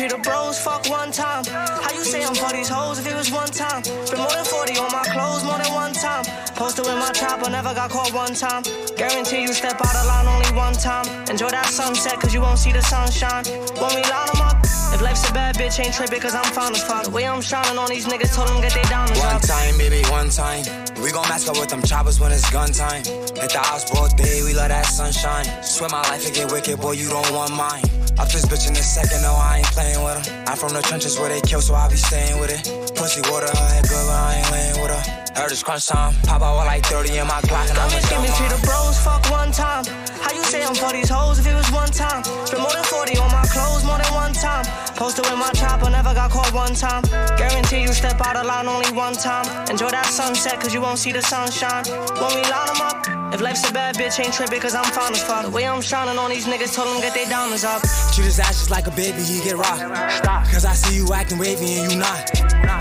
The 0.10 0.18
bros, 0.20 0.60
fuck 0.60 0.88
one 0.90 1.12
time. 1.12 1.44
How 1.46 1.92
you 1.94 2.04
say 2.04 2.24
I'm 2.24 2.36
for 2.36 2.52
these 2.52 2.70
hoes 2.70 3.00
if 3.00 3.08
it 3.08 3.16
was 3.16 3.32
one 3.32 3.48
time? 3.48 3.84
Spent 3.84 4.20
more 4.20 4.32
than 4.32 4.46
40 4.46 4.78
on 4.78 4.92
my 4.92 5.04
clothes, 5.04 5.44
more 5.44 5.58
than 5.58 5.72
one 5.74 5.94
time. 5.94 6.26
Posted 6.56 6.86
with 6.86 6.96
my 6.96 7.12
chopper, 7.12 7.50
never 7.50 7.74
got 7.74 7.90
caught 7.92 8.14
one 8.14 8.34
time. 8.34 8.64
Guarantee 8.98 9.42
you 9.42 9.54
step 9.54 9.80
out 9.82 9.96
of 9.96 10.06
line 10.06 10.28
only 10.28 10.52
one 10.56 10.74
time. 10.74 11.06
Enjoy 11.30 11.50
that 11.50 11.66
sunset, 11.68 12.20
cause 12.20 12.34
you 12.34 12.42
won't 12.42 12.60
see 12.60 12.72
the 12.72 12.82
sunshine. 12.82 13.46
When 13.80 13.92
we 13.96 14.02
line 14.08 14.30
them 14.34 14.42
up, 14.42 14.58
if 14.94 15.02
life's 15.02 15.30
a 15.30 15.34
bad 15.34 15.56
bitch, 15.56 15.84
ain't 15.84 15.94
tripping, 15.94 16.22
cause 16.22 16.36
I'm 16.36 16.46
fine 16.54 16.74
as 16.74 16.84
fuck. 16.84 17.04
The 17.06 17.12
way 17.12 17.28
I'm 17.28 17.42
shining 17.42 17.78
on 17.78 17.90
these 17.90 18.06
niggas, 18.06 18.36
told 18.36 18.50
them 18.50 18.62
get 18.62 18.74
they 18.74 18.84
diamonds 18.84 19.20
One 19.20 19.36
up. 19.36 19.42
time, 19.42 19.78
baby, 19.78 20.02
one 20.10 20.30
time. 20.30 20.64
We 21.02 21.12
gon' 21.12 21.28
mask 21.28 21.50
up 21.50 21.58
with 21.60 21.70
them 21.70 21.82
choppers 21.82 22.20
when 22.20 22.32
it's 22.32 22.50
gun 22.50 22.72
time. 22.72 23.04
Hit 23.04 23.52
the 23.52 23.60
house 23.62 23.90
both 23.90 24.16
day, 24.16 24.42
we 24.44 24.54
love 24.54 24.70
that 24.70 24.86
sunshine. 24.86 25.46
Swear 25.64 25.90
my 25.90 26.02
life 26.10 26.26
and 26.26 26.34
get 26.36 26.52
wicked, 26.52 26.80
boy, 26.80 26.94
you 26.94 27.10
don't 27.10 27.32
want 27.34 27.52
mine. 27.54 27.84
Up 28.18 28.32
this 28.32 28.46
bitch 28.46 28.68
in 28.68 28.76
a 28.76 28.84
second, 28.84 29.22
no, 29.24 29.36
I 29.36 29.58
ain't 29.60 29.72
playing 29.76 30.02
with 30.02 30.16
her. 30.16 30.46
I'm 30.48 30.56
from 30.56 30.72
the 30.72 30.82
trenches 30.82 31.20
where 31.20 31.28
they 31.28 31.42
kill, 31.42 31.60
so 31.60 31.76
I 31.76 31.90
be 31.90 31.98
staying 31.98 32.40
with 32.40 32.48
it. 32.48 32.64
Pussy 32.96 33.20
water, 33.30 33.52
her 33.52 33.68
head 33.76 33.84
good, 33.84 34.06
but 34.08 34.16
I 34.16 34.40
ain't 34.40 34.52
laying 34.52 34.78
with 34.82 34.92
her. 34.96 35.04
Heard 35.36 35.52
it's 35.52 35.62
crunch 35.62 35.88
time, 35.88 36.16
pop 36.24 36.42
out 36.42 36.56
with 36.56 36.66
like 36.66 36.86
30 36.86 37.18
in 37.18 37.28
my 37.28 37.44
Glock, 37.44 37.68
and 37.68 37.78
I'm 37.78 37.92
a 37.92 38.00
Give 38.08 38.24
me 38.24 38.32
to 38.32 38.46
the 38.56 38.60
bros, 38.64 38.96
fuck 39.04 39.20
one 39.30 39.52
time. 39.52 39.84
How 40.24 40.32
you 40.32 40.44
say 40.48 40.64
I'm 40.64 40.74
for 40.74 40.94
these 40.94 41.10
hoes 41.10 41.40
if 41.40 41.48
it 41.48 41.56
was 41.56 41.70
one 41.76 41.92
time? 41.92 42.24
Spent 42.48 42.64
more 42.64 42.72
than 42.72 42.88
40 42.88 43.20
on 43.20 43.32
my 43.36 43.44
clothes, 43.52 43.84
more 43.84 44.00
than 44.00 44.12
one 44.16 44.32
time. 44.32 44.64
Posted 44.96 45.28
with 45.28 45.36
my 45.38 45.52
chopper, 45.52 45.90
never 45.90 46.14
got 46.14 46.32
caught 46.32 46.54
one 46.54 46.74
time. 46.74 47.04
Guarantee 47.36 47.82
you 47.82 47.92
step 47.92 48.16
out 48.24 48.38
of 48.38 48.46
line 48.46 48.68
only 48.68 48.96
one 48.96 49.14
time. 49.14 49.44
Enjoy 49.68 49.92
that 49.92 50.08
sunset, 50.08 50.62
cause 50.62 50.74
you 50.74 50.80
won't 50.80 51.00
see 51.00 51.12
the 51.12 51.22
sunshine. 51.22 51.84
When 52.16 52.32
we 52.32 52.42
line 52.48 52.72
them 52.72 52.80
up, 52.80 53.25
if 53.36 53.42
life's 53.42 53.70
a 53.70 53.74
bad 53.74 53.96
bitch, 53.96 54.24
ain't 54.24 54.34
tripping, 54.34 54.62
cause 54.62 54.74
I'm 54.74 54.86
fine 54.86 55.12
as 55.12 55.22
fuck. 55.22 55.44
The 55.44 55.52
way 55.52 55.68
I'm 55.68 55.82
shining 55.82 56.18
on 56.18 56.30
these 56.30 56.46
niggas, 56.46 56.74
told 56.74 56.88
them 56.88 57.02
get 57.02 57.14
their 57.14 57.30
diamonds 57.30 57.66
up. 57.66 57.82
Treat 58.14 58.26
his 58.26 58.40
ass 58.40 58.60
just 58.60 58.72
like 58.72 58.88
a 58.88 58.92
baby, 58.92 59.22
he 59.22 59.44
get 59.44 59.58
rocked. 59.58 59.84
Stop. 60.14 60.46
Cause 60.46 60.64
I 60.64 60.74
see 60.74 60.96
you 60.96 61.14
acting 61.14 61.38
wavy 61.38 61.76
and 61.76 61.92
you 61.92 62.00
not. 62.00 62.32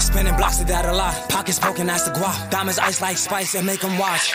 Spinning 0.00 0.36
blocks 0.36 0.60
of 0.60 0.68
that 0.68 0.86
a 0.86 0.92
lot. 0.92 1.14
Pockets 1.28 1.58
poking, 1.58 1.86
that's 1.86 2.04
the 2.04 2.12
guap. 2.12 2.50
Diamonds 2.50 2.78
ice 2.78 3.00
like 3.00 3.16
spice 3.16 3.54
and 3.54 3.66
make 3.66 3.82
him 3.82 3.98
watch. 3.98 4.32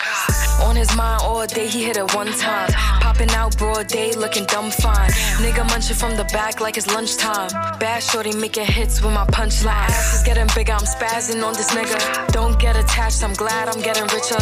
On 0.62 0.76
his 0.76 0.94
mind 0.94 1.22
all 1.22 1.46
day, 1.46 1.66
he 1.66 1.82
hit 1.82 1.96
it 1.96 2.14
one 2.14 2.30
time. 2.32 2.70
Popping 3.00 3.30
out 3.30 3.56
broad 3.56 3.86
day, 3.86 4.12
looking 4.12 4.44
dumb 4.44 4.70
fine. 4.70 5.10
Nigga 5.40 5.66
munching 5.70 5.96
from 5.96 6.16
the 6.16 6.24
back 6.32 6.60
like 6.60 6.76
it's 6.76 6.86
lunchtime. 6.94 7.48
Bad 7.78 8.02
shorty 8.02 8.34
making 8.36 8.66
hits 8.66 9.02
with 9.02 9.14
my 9.14 9.24
punchline. 9.26 9.88
Ass 9.88 10.18
is 10.18 10.22
getting 10.22 10.48
bigger, 10.54 10.72
I'm 10.72 10.84
spazzing 10.84 11.42
on 11.42 11.54
this 11.54 11.70
nigga. 11.70 11.98
Don't 12.32 12.58
get 12.58 12.76
attached, 12.76 13.24
I'm 13.24 13.32
glad 13.32 13.68
I'm 13.68 13.80
getting 13.80 14.04
richer. 14.04 14.40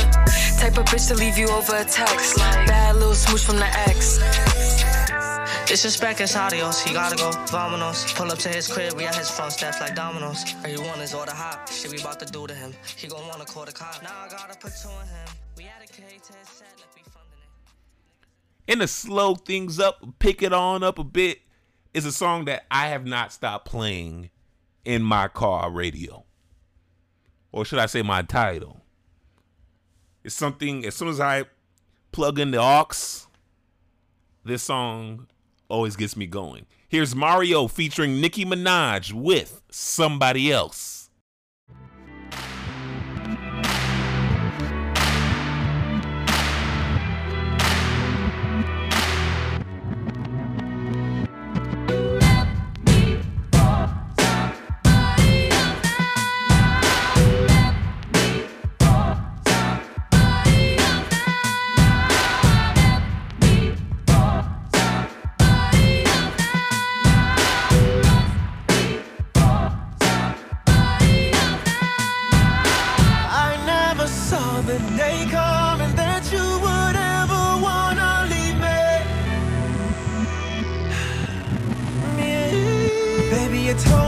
Type 0.58 0.76
of 0.76 0.86
bitch 0.86 1.06
to 1.08 1.14
leave 1.14 1.38
you 1.38 1.48
over 1.48 1.67
a 1.76 1.84
text. 1.84 2.36
Bad 2.36 2.96
little 2.96 3.14
smooch 3.14 3.44
from 3.44 3.56
the 3.56 3.66
ex. 3.66 4.18
Disrespect 5.68 6.20
is 6.20 6.34
adios, 6.34 6.80
he 6.82 6.94
gotta 6.94 7.16
go. 7.16 7.30
Vamonos. 7.46 8.14
Pull 8.16 8.32
up 8.32 8.38
to 8.38 8.48
his 8.48 8.66
crib, 8.72 8.94
we 8.94 9.04
at 9.04 9.14
his 9.14 9.30
front 9.30 9.52
steps 9.52 9.80
like 9.80 9.94
dominoes. 9.94 10.44
All 10.64 10.70
he 10.70 10.78
want 10.78 11.00
is 11.02 11.12
order 11.12 11.32
hot. 11.32 11.68
Shit 11.68 11.92
we 11.92 12.00
about 12.00 12.18
to 12.20 12.26
do 12.26 12.46
to 12.46 12.54
him. 12.54 12.72
He 12.96 13.06
gon' 13.06 13.26
wanna 13.28 13.44
call 13.44 13.66
the 13.66 13.72
cop. 13.72 14.02
Now 14.02 14.10
I 14.24 14.28
gotta 14.28 14.58
put 14.58 14.72
two 14.82 14.88
in 14.88 15.08
him. 15.08 15.28
We 15.58 15.64
had 15.64 15.82
a 15.82 15.86
K 15.86 16.02
to 16.02 16.32
his 16.32 16.48
set, 16.48 16.68
let 16.78 16.96
me 16.96 17.02
funding 17.04 17.38
it. 18.66 18.72
and 18.72 18.80
to 18.80 18.88
slow 18.88 19.34
things 19.34 19.78
up, 19.78 20.02
pick 20.18 20.42
it 20.42 20.52
on 20.54 20.82
up 20.82 20.98
a 20.98 21.04
bit, 21.04 21.40
is 21.92 22.06
a 22.06 22.12
song 22.12 22.46
that 22.46 22.64
I 22.70 22.88
have 22.88 23.04
not 23.06 23.32
stopped 23.32 23.66
playing 23.66 24.30
in 24.86 25.02
my 25.02 25.28
car 25.28 25.70
radio. 25.70 26.24
Or 27.52 27.64
should 27.66 27.78
I 27.78 27.86
say 27.86 28.00
my 28.02 28.22
title? 28.22 28.80
It's 30.24 30.34
something, 30.34 30.86
as 30.86 30.94
soon 30.94 31.08
as 31.08 31.20
I 31.20 31.44
plug 32.12 32.38
in 32.38 32.50
the 32.50 32.60
aux, 32.60 33.26
this 34.44 34.62
song 34.62 35.26
always 35.68 35.96
gets 35.96 36.16
me 36.16 36.26
going. 36.26 36.66
Here's 36.88 37.14
Mario 37.14 37.68
featuring 37.68 38.20
Nicki 38.20 38.44
Minaj 38.44 39.12
with 39.12 39.62
Somebody 39.70 40.50
Else. 40.50 40.97
Told 83.78 84.07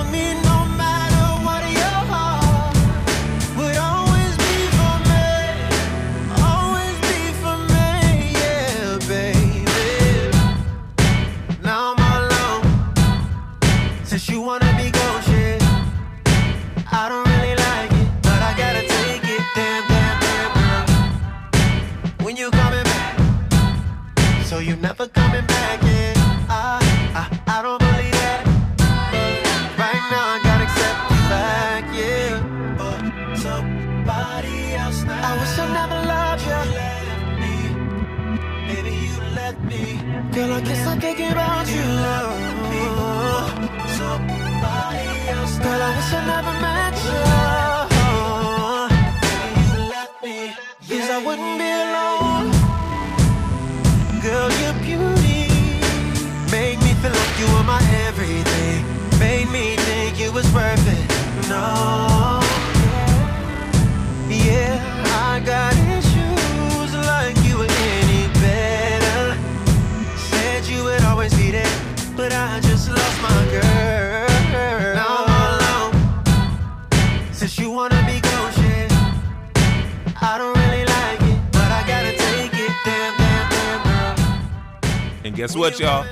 guess 85.41 85.57
what, 85.57 85.81
y'all? 85.81 86.07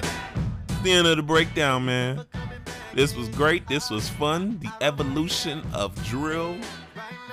The 0.82 0.90
end 0.90 1.06
of 1.06 1.18
the 1.18 1.22
breakdown, 1.22 1.84
man. 1.84 2.24
This 2.94 3.14
was 3.14 3.28
great. 3.28 3.68
This 3.68 3.90
was 3.90 4.08
fun. 4.08 4.58
The 4.60 4.72
evolution 4.82 5.62
of 5.74 5.94
drill 6.06 6.56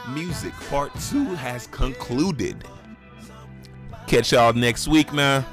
music 0.09 0.51
part 0.69 0.91
two 1.09 1.23
has 1.35 1.67
concluded. 1.67 2.65
Catch 4.07 4.33
y'all 4.33 4.51
next 4.51 4.89
week, 4.89 5.13
man. 5.13 5.45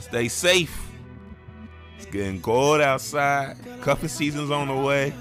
Stay 0.00 0.28
safe. 0.28 0.78
It's 1.96 2.04
getting 2.04 2.42
cold 2.42 2.82
outside. 2.82 3.56
Cuffing 3.80 4.10
season's 4.10 4.50
on 4.50 4.68
the 4.68 4.76
way. 4.76 5.14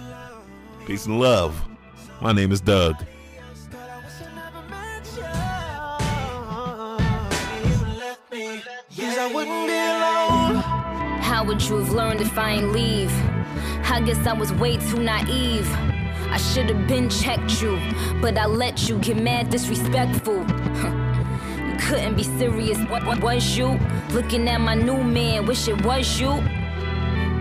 Peace 0.86 1.06
and 1.06 1.18
love. 1.18 1.66
My 2.20 2.34
name 2.34 2.52
is 2.52 2.60
Doug. 2.60 2.98
Yes, 9.00 9.18
I 9.18 9.34
wouldn't 9.34 9.66
be 9.66 9.74
alone. 9.74 10.62
How 11.22 11.46
would 11.46 11.62
you 11.62 11.78
have 11.78 11.92
learned 11.92 12.20
if 12.20 12.38
I 12.38 12.52
ain't 12.52 12.74
leave? 12.74 13.14
I 13.90 14.02
guess 14.06 14.28
I 14.28 14.34
was 14.34 14.52
way 14.52 14.76
too 14.76 15.00
naive. 15.00 15.66
I 16.30 16.36
should 16.36 16.70
have 16.70 16.86
been 16.86 17.10
checked 17.10 17.62
you, 17.62 17.80
but 18.22 18.38
I 18.38 18.46
let 18.46 18.90
you 18.90 19.00
get 19.00 19.16
mad 19.16 19.52
disrespectful. 19.52 20.40
you 20.40 21.76
couldn't 21.80 22.16
be 22.16 22.24
serious, 22.24 22.78
what, 22.90 23.06
what 23.06 23.22
was 23.22 23.58
you? 23.58 23.80
Looking 24.10 24.50
at 24.50 24.60
my 24.60 24.76
new 24.76 25.02
man, 25.02 25.46
wish 25.46 25.70
it 25.70 25.82
was 25.86 26.20
you. 26.20 26.44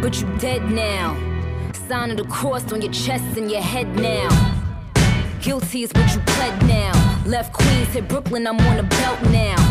But 0.00 0.20
you 0.20 0.28
dead 0.38 0.70
now. 0.70 1.16
Sign 1.88 2.12
of 2.12 2.18
the 2.18 2.24
cross 2.26 2.72
on 2.72 2.82
your 2.82 2.92
chest 2.92 3.36
and 3.36 3.50
your 3.50 3.62
head 3.62 3.96
now. 3.96 4.28
Guilty 5.42 5.82
is 5.82 5.90
what 5.92 6.14
you 6.14 6.20
pled 6.20 6.62
now. 6.68 6.92
Left 7.26 7.52
Queens, 7.52 7.88
hit 7.88 8.06
Brooklyn, 8.06 8.46
I'm 8.46 8.60
on 8.60 8.78
a 8.78 8.84
belt 8.84 9.20
now. 9.30 9.67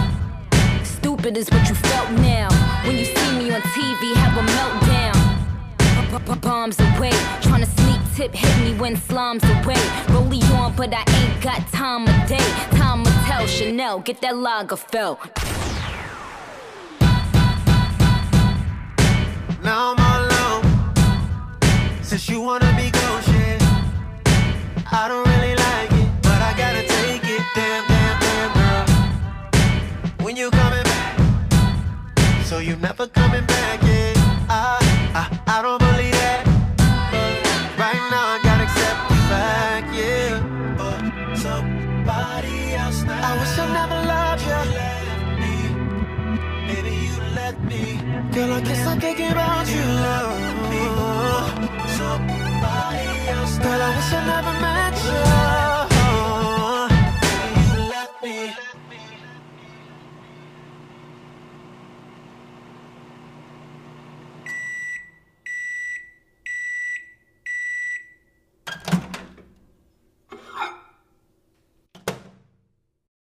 Stupid 1.27 1.39
is 1.41 1.49
what 1.49 1.67
you 1.67 1.75
felt 1.75 2.09
now. 2.21 2.47
When 2.85 2.97
you 2.97 3.03
see 3.03 3.37
me 3.37 3.51
on 3.53 3.59
TV, 3.59 4.15
have 4.15 4.37
a 4.37 4.43
meltdown. 4.55 6.41
Bombs 6.41 6.79
away, 6.79 7.11
trying 7.41 7.65
to 7.65 7.69
sneak 7.69 7.99
tip, 8.15 8.33
hit 8.33 8.63
me 8.63 8.79
when 8.79 8.95
slums 8.95 9.43
away. 9.43 9.81
Rollie 10.07 10.41
on, 10.57 10.73
but 10.77 10.93
I 10.93 11.03
ain't 11.19 11.43
got 11.43 11.67
time 11.67 12.07
of 12.07 12.29
day. 12.29 12.47
Time 12.77 13.03
to 13.03 13.11
tell 13.25 13.45
Chanel, 13.45 13.99
get 13.99 14.21
that 14.21 14.35
Lagerfeld. 14.35 15.17
Now 19.61 19.91
I'm 19.91 19.99
all 19.99 20.21
alone. 20.27 22.03
Since 22.03 22.29
you 22.29 22.39
wanna 22.39 22.73
be 22.77 22.89
gone, 22.89 23.21
shit. 23.23 23.61
I 24.93 25.09
don't 25.09 25.27
really 25.27 25.36
So 32.47 32.59
you 32.59 32.77
never 32.77 33.07
coming 33.07 33.45
back, 33.45 33.83
yeah. 33.83 34.13
I, 34.49 34.79
I, 35.13 35.23
I 35.57 35.61
don't 35.61 35.79
believe 35.79 36.13
that. 36.13 36.47
Right 37.77 38.03
now 38.09 38.25
I 38.35 38.39
gotta 38.41 38.63
accept 38.63 38.99
the 39.09 39.15
fact, 39.27 39.87
yeah. 39.93 40.39
But 40.79 41.35
somebody 41.35 42.73
else 42.73 43.03
now. 43.03 43.19
I 43.19 43.31
wish 43.37 43.59
I 43.59 43.67
never 43.79 43.99
loved 44.13 44.43
you. 44.47 44.61
Me. 45.41 45.53
Maybe 46.67 46.93
you 47.07 47.17
let 47.35 47.55
me. 47.65 47.99
Girl, 48.31 48.53
I 48.53 48.61
guess 48.61 48.87
I'm 48.87 48.97
thinking 49.01 49.29
about 49.29 49.67
you. 49.67 49.83
Love 50.07 50.39
me. 50.71 50.83
Somebody 51.99 53.07
else. 53.35 53.57
Girl, 53.57 53.81
I 53.81 53.89
wish 53.97 54.13
I 54.13 54.21
never 54.25 54.53
met 54.63 54.95
you. 55.03 55.36